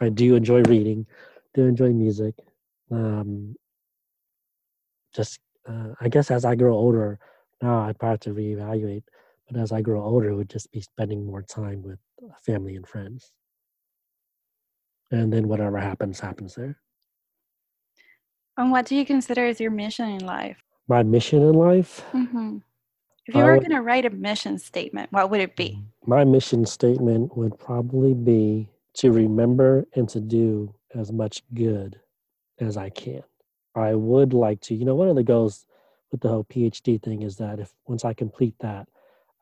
I 0.00 0.08
do 0.08 0.34
enjoy 0.34 0.62
reading, 0.62 1.06
do 1.54 1.66
enjoy 1.66 1.90
music. 1.90 2.34
Um, 2.90 3.54
just 5.14 5.38
uh, 5.68 5.94
I 6.00 6.08
guess 6.08 6.30
as 6.30 6.44
I 6.44 6.54
grow 6.54 6.74
older, 6.74 7.18
now 7.62 7.80
I'd 7.80 7.98
probably 7.98 8.12
have 8.12 8.20
to 8.20 8.34
reevaluate. 8.34 9.04
But 9.48 9.60
as 9.60 9.72
I 9.72 9.82
grow 9.82 10.02
older, 10.02 10.30
it 10.30 10.36
would 10.36 10.50
just 10.50 10.72
be 10.72 10.80
spending 10.80 11.24
more 11.24 11.42
time 11.42 11.82
with 11.82 11.98
uh, 12.22 12.34
family 12.44 12.76
and 12.76 12.86
friends. 12.86 13.30
And 15.10 15.32
then 15.32 15.48
whatever 15.48 15.78
happens, 15.78 16.18
happens 16.18 16.54
there. 16.54 16.80
And 18.56 18.70
what 18.70 18.86
do 18.86 18.96
you 18.96 19.04
consider 19.04 19.44
as 19.46 19.60
your 19.60 19.70
mission 19.70 20.08
in 20.08 20.24
life? 20.24 20.63
My 20.88 21.02
mission 21.02 21.42
in 21.42 21.54
life? 21.54 22.04
Mm-hmm. 22.12 22.58
If 23.26 23.34
you 23.34 23.42
were 23.42 23.56
going 23.58 23.70
to 23.70 23.80
write 23.80 24.04
a 24.04 24.10
mission 24.10 24.58
statement, 24.58 25.10
what 25.10 25.30
would 25.30 25.40
it 25.40 25.56
be? 25.56 25.82
My 26.04 26.24
mission 26.24 26.66
statement 26.66 27.36
would 27.36 27.58
probably 27.58 28.12
be 28.12 28.68
to 28.94 29.12
remember 29.12 29.86
and 29.94 30.08
to 30.10 30.20
do 30.20 30.74
as 30.94 31.10
much 31.10 31.42
good 31.54 31.98
as 32.60 32.76
I 32.76 32.90
can. 32.90 33.22
I 33.74 33.94
would 33.94 34.34
like 34.34 34.60
to, 34.62 34.74
you 34.74 34.84
know, 34.84 34.94
one 34.94 35.08
of 35.08 35.16
the 35.16 35.22
goals 35.22 35.66
with 36.12 36.20
the 36.20 36.28
whole 36.28 36.44
PhD 36.44 37.02
thing 37.02 37.22
is 37.22 37.36
that 37.36 37.58
if 37.58 37.72
once 37.86 38.04
I 38.04 38.12
complete 38.12 38.54
that, 38.60 38.86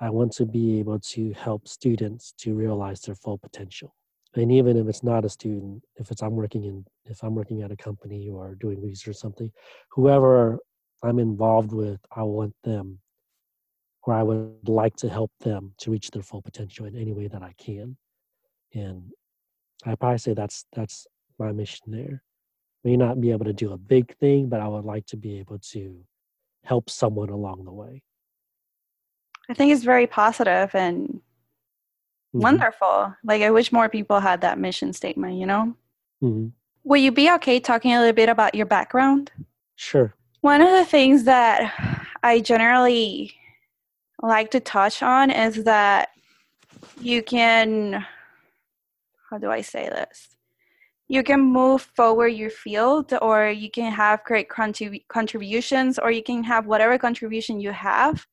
I 0.01 0.11
want 0.11 0.33
to 0.35 0.47
be 0.47 0.79
able 0.79 1.01
to 1.01 1.33
help 1.33 1.69
students 1.69 2.33
to 2.39 2.55
realize 2.55 3.01
their 3.01 3.15
full 3.15 3.39
potential. 3.39 3.95
And 4.35 4.51
even 4.51 4.77
if 4.77 4.89
it's 4.89 5.03
not 5.03 5.25
a 5.25 5.29
student, 5.29 5.85
if 5.97 6.11
it's 6.11 6.23
I'm 6.23 6.35
working 6.35 6.65
in 6.65 6.87
if 7.05 7.23
I'm 7.23 7.35
working 7.35 7.63
at 7.63 7.71
a 7.71 7.77
company 7.77 8.31
or 8.31 8.55
doing 8.55 8.81
research 8.81 9.09
or 9.09 9.13
something, 9.13 9.53
whoever 9.91 10.59
I'm 11.03 11.19
involved 11.19 11.73
with, 11.73 12.01
I 12.15 12.23
want 12.23 12.55
them 12.65 13.01
or 14.05 14.15
I 14.15 14.23
would 14.23 14.69
like 14.69 14.97
to 14.97 15.09
help 15.09 15.31
them 15.41 15.75
to 15.79 15.91
reach 15.91 16.11
their 16.11 16.23
full 16.23 16.43
potential 16.43 16.87
in 16.87 16.97
any 16.97 17.13
way 17.13 17.29
that 17.29 17.43
I 17.43 17.55
can. 17.57 17.97
And 18.75 19.13
I 19.85 19.95
probably 19.95 20.19
say 20.19 20.35
that's 20.35 20.65
that's 20.75 21.07
my 21.39 21.53
mission 21.53 21.87
there. 21.89 22.23
May 22.85 22.97
not 22.97 23.21
be 23.21 23.31
able 23.31 23.45
to 23.45 23.53
do 23.53 23.73
a 23.73 23.77
big 23.77 24.17
thing, 24.17 24.49
but 24.49 24.61
I 24.61 24.67
would 24.67 24.85
like 24.85 25.07
to 25.07 25.17
be 25.17 25.39
able 25.39 25.59
to 25.71 26.05
help 26.65 26.91
someone 26.91 27.29
along 27.29 27.65
the 27.65 27.73
way. 27.73 28.03
I 29.49 29.55
think 29.55 29.73
it's 29.73 29.85
very 29.85 30.07
positive 30.07 30.75
and 30.75 31.09
mm-hmm. 31.09 32.41
wonderful. 32.41 33.15
Like 33.25 33.43
I 33.43 33.51
wish 33.51 33.71
more 33.71 33.89
people 33.89 34.19
had 34.19 34.41
that 34.41 34.59
mission 34.59 34.93
statement, 34.93 35.35
you 35.35 35.47
know? 35.47 35.77
Mm-hmm. 36.23 36.49
Will 36.85 37.01
you 37.01 37.13
be 37.13 37.31
okay 37.33 37.61
talking 37.61 37.93
a 37.93 38.01
little 38.01 38.15
bit 38.15 38.29
about 38.29 38.55
your 38.55 38.67
background? 38.67 39.31
Sure. 39.77 40.15
One 40.43 40.61
of 40.61 40.71
the 40.71 40.85
things 40.85 41.23
that 41.23 41.73
I 42.21 42.41
generally 42.41 43.33
like 44.21 44.51
to 44.51 44.59
touch 44.59 45.01
on 45.01 45.31
is 45.31 45.63
that 45.63 46.09
you 47.01 47.23
can 47.23 48.05
how 49.31 49.39
do 49.39 49.51
I 49.53 49.61
say 49.61 49.89
this? 49.89 50.35
You 51.07 51.23
can 51.23 51.41
move 51.41 51.83
forward 51.95 52.29
your 52.29 52.51
field, 52.51 53.15
or 53.23 53.51
you 53.51 53.71
can 53.71 53.93
have 53.93 54.25
great 54.25 54.49
contrib- 54.49 55.07
contributions, 55.07 56.01
or 56.01 56.11
you 56.11 56.25
can 56.25 56.43
have 56.43 56.67
whatever 56.67 56.99
contribution 56.99 57.61
you 57.61 57.71
have 57.71 58.27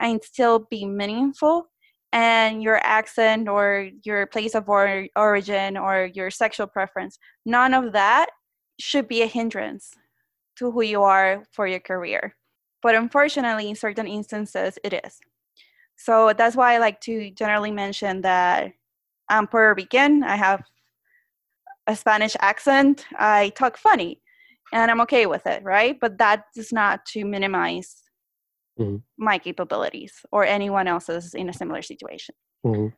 and 0.00 0.22
still 0.24 0.66
be 0.70 0.84
meaningful. 0.84 1.68
And 2.12 2.64
your 2.64 2.78
accent, 2.84 3.48
or 3.48 3.90
your 4.02 4.26
place 4.26 4.56
of 4.56 4.68
or- 4.68 5.06
origin, 5.14 5.76
or 5.76 6.10
your 6.12 6.32
sexual 6.32 6.66
preference, 6.66 7.16
none 7.46 7.74
of 7.74 7.92
that 7.92 8.26
should 8.80 9.06
be 9.06 9.22
a 9.22 9.26
hindrance 9.26 9.94
to 10.56 10.70
who 10.70 10.82
you 10.82 11.02
are 11.02 11.44
for 11.52 11.66
your 11.66 11.80
career. 11.80 12.34
But 12.82 12.94
unfortunately, 12.94 13.68
in 13.68 13.76
certain 13.76 14.06
instances, 14.06 14.78
it 14.84 14.92
is. 15.04 15.18
So 15.96 16.32
that's 16.36 16.56
why 16.56 16.74
I 16.74 16.78
like 16.78 17.00
to 17.02 17.30
generally 17.30 17.70
mention 17.70 18.20
that 18.22 18.72
I'm 19.28 19.46
Puerto 19.46 19.74
Rican. 19.74 20.22
I 20.22 20.36
have 20.36 20.62
a 21.86 21.96
Spanish 21.96 22.36
accent. 22.40 23.06
I 23.18 23.50
talk 23.50 23.76
funny, 23.76 24.20
and 24.72 24.90
I'm 24.90 25.00
okay 25.02 25.26
with 25.26 25.46
it, 25.46 25.62
right? 25.62 25.98
But 25.98 26.18
that 26.18 26.44
is 26.56 26.72
not 26.72 27.06
to 27.06 27.24
minimize 27.24 28.02
mm-hmm. 28.78 28.96
my 29.16 29.38
capabilities 29.38 30.20
or 30.30 30.44
anyone 30.44 30.88
else's 30.88 31.34
in 31.34 31.48
a 31.48 31.52
similar 31.52 31.82
situation. 31.82 32.34
Mm-hmm. 32.66 32.88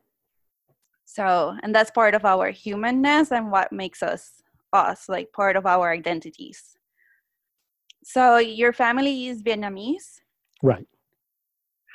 So, 1.04 1.56
and 1.62 1.74
that's 1.74 1.90
part 1.90 2.14
of 2.14 2.24
our 2.24 2.50
humanness 2.50 3.30
and 3.30 3.50
what 3.50 3.72
makes 3.72 4.02
us 4.02 4.42
us, 4.72 5.08
like 5.08 5.32
part 5.32 5.56
of 5.56 5.64
our 5.64 5.92
identities. 5.92 6.76
So, 8.08 8.38
your 8.38 8.72
family 8.72 9.26
is 9.26 9.42
Vietnamese? 9.42 10.20
Right 10.62 10.86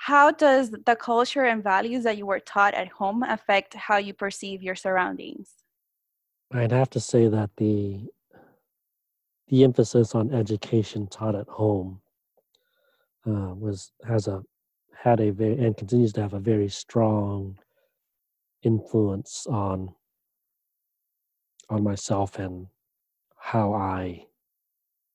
how 0.02 0.32
does 0.32 0.72
the 0.72 0.96
culture 0.96 1.44
and 1.44 1.64
values 1.64 2.04
that 2.06 2.18
you 2.18 2.26
were 2.26 2.40
taught 2.40 2.74
at 2.74 2.88
home 2.88 3.22
affect 3.22 3.76
how 3.76 3.98
you 3.98 4.14
perceive 4.14 4.64
your 4.64 4.74
surroundings 4.74 5.50
i'd 6.54 6.72
have 6.72 6.90
to 6.90 7.00
say 7.00 7.28
that 7.28 7.52
the 7.58 8.08
the 9.50 9.64
emphasis 9.64 10.16
on 10.16 10.34
education 10.34 11.06
taught 11.08 11.36
at 11.36 11.48
home 11.48 12.02
uh, 13.28 13.54
was 13.54 13.92
has 14.08 14.28
a 14.28 14.42
had 14.96 15.20
a 15.20 15.30
very 15.32 15.58
and 15.60 15.78
continues 15.78 16.12
to 16.14 16.22
have 16.22 16.34
a 16.34 16.40
very 16.40 16.68
strong 16.68 17.56
influence 18.64 19.46
on 19.48 19.94
on 21.70 21.84
myself 21.84 22.40
and 22.40 22.66
how 23.38 23.72
i 23.74 24.26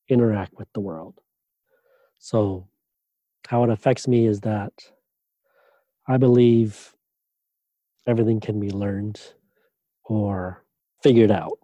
interact 0.09 0.55
with 0.57 0.69
the 0.73 0.81
world 0.81 1.21
so 2.19 2.67
how 3.47 3.65
it 3.65 3.71
affects 3.71 4.09
me 4.09 4.27
is 4.27 4.41
that 4.41 4.73
I 6.07 6.17
believe 6.17 6.95
everything 8.07 8.41
can 8.41 8.61
be 8.61 8.71
learned 8.71 9.21
or 10.05 10.65
figured 11.03 11.31
out. 11.31 11.59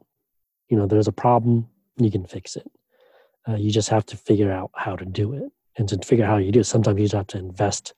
You 0.68 0.76
know, 0.76 0.86
there's 0.86 1.08
a 1.08 1.12
problem, 1.12 1.68
you 1.96 2.10
can 2.10 2.24
fix 2.24 2.56
it. 2.56 2.70
Uh, 3.48 3.56
you 3.56 3.70
just 3.70 3.88
have 3.88 4.06
to 4.06 4.16
figure 4.16 4.52
out 4.52 4.70
how 4.76 4.96
to 4.96 5.04
do 5.04 5.32
it. 5.32 5.50
And 5.76 5.88
to 5.88 5.98
figure 5.98 6.24
out 6.24 6.30
how 6.30 6.36
you 6.36 6.52
do 6.52 6.60
it, 6.60 6.64
sometimes 6.64 6.98
you 6.98 7.06
just 7.06 7.14
have 7.14 7.26
to 7.28 7.38
invest 7.38 7.94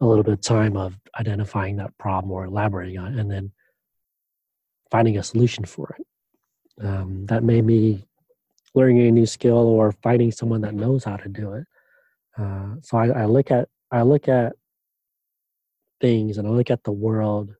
a 0.00 0.06
little 0.06 0.24
bit 0.24 0.32
of 0.32 0.40
time 0.40 0.76
of 0.76 0.98
identifying 1.18 1.76
that 1.76 1.96
problem 1.98 2.32
or 2.32 2.44
elaborating 2.44 2.98
on 2.98 3.14
it 3.14 3.20
and 3.20 3.30
then 3.30 3.52
finding 4.90 5.18
a 5.18 5.22
solution 5.22 5.64
for 5.64 5.96
it. 5.98 6.84
Um, 6.84 7.26
that 7.26 7.42
may 7.42 7.60
be 7.60 8.07
learning 8.78 9.08
a 9.08 9.10
new 9.10 9.26
skill 9.26 9.66
or 9.66 9.90
finding 9.90 10.30
someone 10.30 10.60
that 10.60 10.72
knows 10.72 11.02
how 11.02 11.16
to 11.16 11.28
do 11.28 11.52
it. 11.54 11.66
Uh, 12.38 12.76
so 12.80 12.96
I, 12.96 13.08
I 13.08 13.24
look 13.24 13.50
at 13.50 13.68
I 13.90 14.02
look 14.02 14.28
at 14.28 14.52
things 16.00 16.38
and 16.38 16.46
I 16.46 16.50
look 16.52 16.70
at 16.70 16.84
the 16.84 16.92
world 16.92 17.56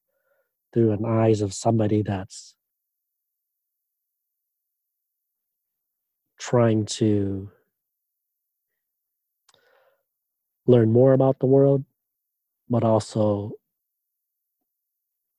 through 0.73 0.93
an 0.93 1.05
eyes 1.05 1.41
of 1.41 1.53
somebody 1.53 2.03
that's 2.03 2.55
trying 6.39 6.87
to 6.87 7.51
learn 10.69 10.93
more 10.93 11.15
about 11.15 11.41
the 11.41 11.47
world, 11.47 11.85
but 12.71 12.85
also 12.85 13.53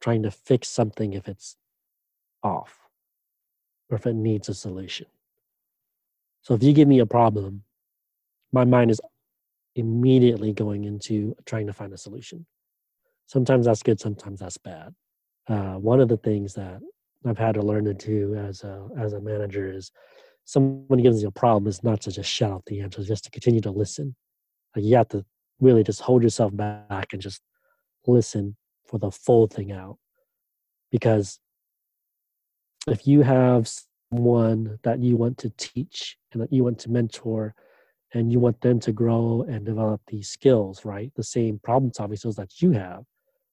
trying 0.01 0.23
to 0.23 0.31
fix 0.31 0.67
something 0.67 1.13
if 1.13 1.29
it's 1.29 1.55
off 2.43 2.79
or 3.89 3.95
if 3.95 4.05
it 4.05 4.15
needs 4.15 4.49
a 4.49 4.53
solution. 4.53 5.05
So 6.41 6.53
if 6.53 6.63
you 6.63 6.73
give 6.73 6.87
me 6.87 6.99
a 6.99 7.05
problem, 7.05 7.63
my 8.51 8.65
mind 8.65 8.91
is 8.91 9.01
immediately 9.75 10.53
going 10.53 10.85
into 10.85 11.35
trying 11.45 11.67
to 11.67 11.73
find 11.73 11.93
a 11.93 11.97
solution. 11.97 12.45
Sometimes 13.27 13.65
that's 13.65 13.83
good, 13.83 13.99
sometimes 13.99 14.39
that's 14.39 14.57
bad. 14.57 14.93
Uh, 15.47 15.75
one 15.75 15.99
of 15.99 16.07
the 16.07 16.17
things 16.17 16.53
that 16.55 16.79
I've 17.25 17.37
had 17.37 17.55
to 17.55 17.61
learn 17.61 17.85
to 17.85 17.93
do 17.93 18.35
as 18.35 18.63
a 18.63 18.87
as 18.97 19.13
a 19.13 19.21
manager 19.21 19.71
is 19.71 19.91
someone 20.45 21.01
gives 21.01 21.21
you 21.21 21.27
a 21.27 21.31
problem 21.31 21.67
is 21.67 21.83
not 21.83 22.01
to 22.01 22.11
just 22.11 22.29
shout 22.29 22.51
out 22.51 22.63
the 22.65 22.81
answers, 22.81 23.07
just 23.07 23.25
to 23.25 23.31
continue 23.31 23.61
to 23.61 23.71
listen. 23.71 24.15
Like 24.75 24.85
you 24.85 24.95
have 24.95 25.09
to 25.09 25.25
really 25.59 25.83
just 25.83 26.01
hold 26.01 26.23
yourself 26.23 26.55
back 26.55 27.13
and 27.13 27.21
just 27.21 27.41
listen 28.07 28.55
for 28.85 28.97
the 28.97 29.11
full 29.11 29.47
thing 29.47 29.71
out. 29.71 29.97
Because 30.91 31.39
if 32.87 33.05
you 33.05 33.21
have 33.21 33.69
someone 34.11 34.79
that 34.83 34.99
you 34.99 35.17
want 35.17 35.37
to 35.39 35.51
teach 35.57 36.17
and 36.33 36.41
that 36.41 36.53
you 36.53 36.63
want 36.63 36.79
to 36.79 36.89
mentor 36.89 37.55
and 38.13 38.31
you 38.31 38.39
want 38.39 38.59
them 38.61 38.79
to 38.79 38.91
grow 38.91 39.45
and 39.47 39.65
develop 39.65 40.01
these 40.07 40.29
skills, 40.29 40.83
right? 40.83 41.11
The 41.15 41.23
same 41.23 41.59
problem 41.59 41.93
solving 41.93 42.17
skills 42.17 42.35
that 42.37 42.61
you 42.61 42.71
have, 42.71 43.03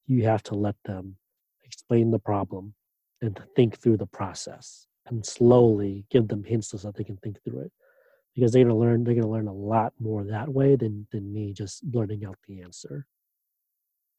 you 0.07 0.25
have 0.25 0.43
to 0.45 0.55
let 0.55 0.77
them 0.85 1.17
explain 1.65 2.11
the 2.11 2.19
problem 2.19 2.75
and 3.21 3.39
think 3.55 3.79
through 3.79 3.99
the 3.99 4.07
process 4.07 4.87
and 5.07 5.25
slowly 5.25 6.05
give 6.11 6.29
them 6.29 6.45
hints 6.45 6.69
so 6.69 6.79
that 6.79 6.97
they 6.97 7.05
can 7.05 7.17
think 7.19 7.43
through 7.45 7.61
it. 7.61 7.73
Because 8.35 8.53
they're 8.53 8.65
gonna 8.65 8.77
learn, 8.77 9.05
they're 9.05 9.15
gonna 9.15 9.31
learn 9.31 9.49
a 9.49 9.53
lot 9.53 9.95
more 9.99 10.25
that 10.25 10.49
way 10.49 10.77
than 10.77 11.07
than 11.11 11.33
me 11.33 11.53
just 11.53 11.91
blurting 11.91 12.25
out 12.25 12.37
the 12.47 12.61
answer. 12.61 13.07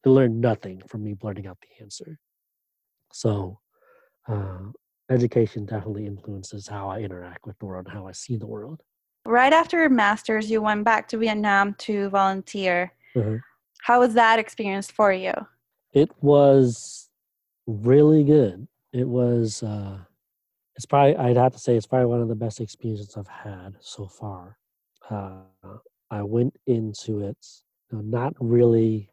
They 0.02 0.10
learn 0.10 0.40
nothing 0.40 0.82
from 0.86 1.04
me 1.04 1.14
blurting 1.14 1.46
out 1.46 1.58
the 1.60 1.82
answer. 1.82 2.18
So 3.12 3.60
uh, 4.26 4.72
education 5.10 5.64
definitely 5.64 6.06
influences 6.06 6.68
how 6.68 6.88
I 6.88 7.00
interact 7.00 7.46
with 7.46 7.58
the 7.58 7.66
world 7.66 7.86
and 7.86 7.94
how 7.94 8.06
I 8.06 8.12
see 8.12 8.36
the 8.36 8.46
world 8.46 8.82
right 9.28 9.52
after 9.52 9.78
your 9.78 9.90
master's, 9.90 10.50
you 10.50 10.62
went 10.62 10.84
back 10.84 11.06
to 11.08 11.18
Vietnam 11.18 11.74
to 11.74 12.08
volunteer. 12.08 12.92
Mm-hmm. 13.14 13.36
How 13.82 14.00
was 14.00 14.14
that 14.14 14.38
experience 14.38 14.90
for 14.90 15.12
you? 15.12 15.32
It 15.92 16.10
was 16.20 17.10
really 17.66 18.24
good. 18.24 18.66
It 18.92 19.06
was, 19.06 19.62
uh, 19.62 19.98
it's 20.76 20.86
probably, 20.86 21.16
I'd 21.16 21.36
have 21.36 21.52
to 21.52 21.58
say, 21.58 21.76
it's 21.76 21.86
probably 21.86 22.06
one 22.06 22.22
of 22.22 22.28
the 22.28 22.34
best 22.34 22.60
experiences 22.60 23.16
I've 23.16 23.28
had 23.28 23.74
so 23.80 24.06
far. 24.06 24.56
Uh, 25.10 25.40
I 26.10 26.22
went 26.22 26.56
into 26.66 27.20
it 27.20 27.36
you 27.90 27.98
know, 27.98 28.04
not 28.04 28.34
really 28.40 29.10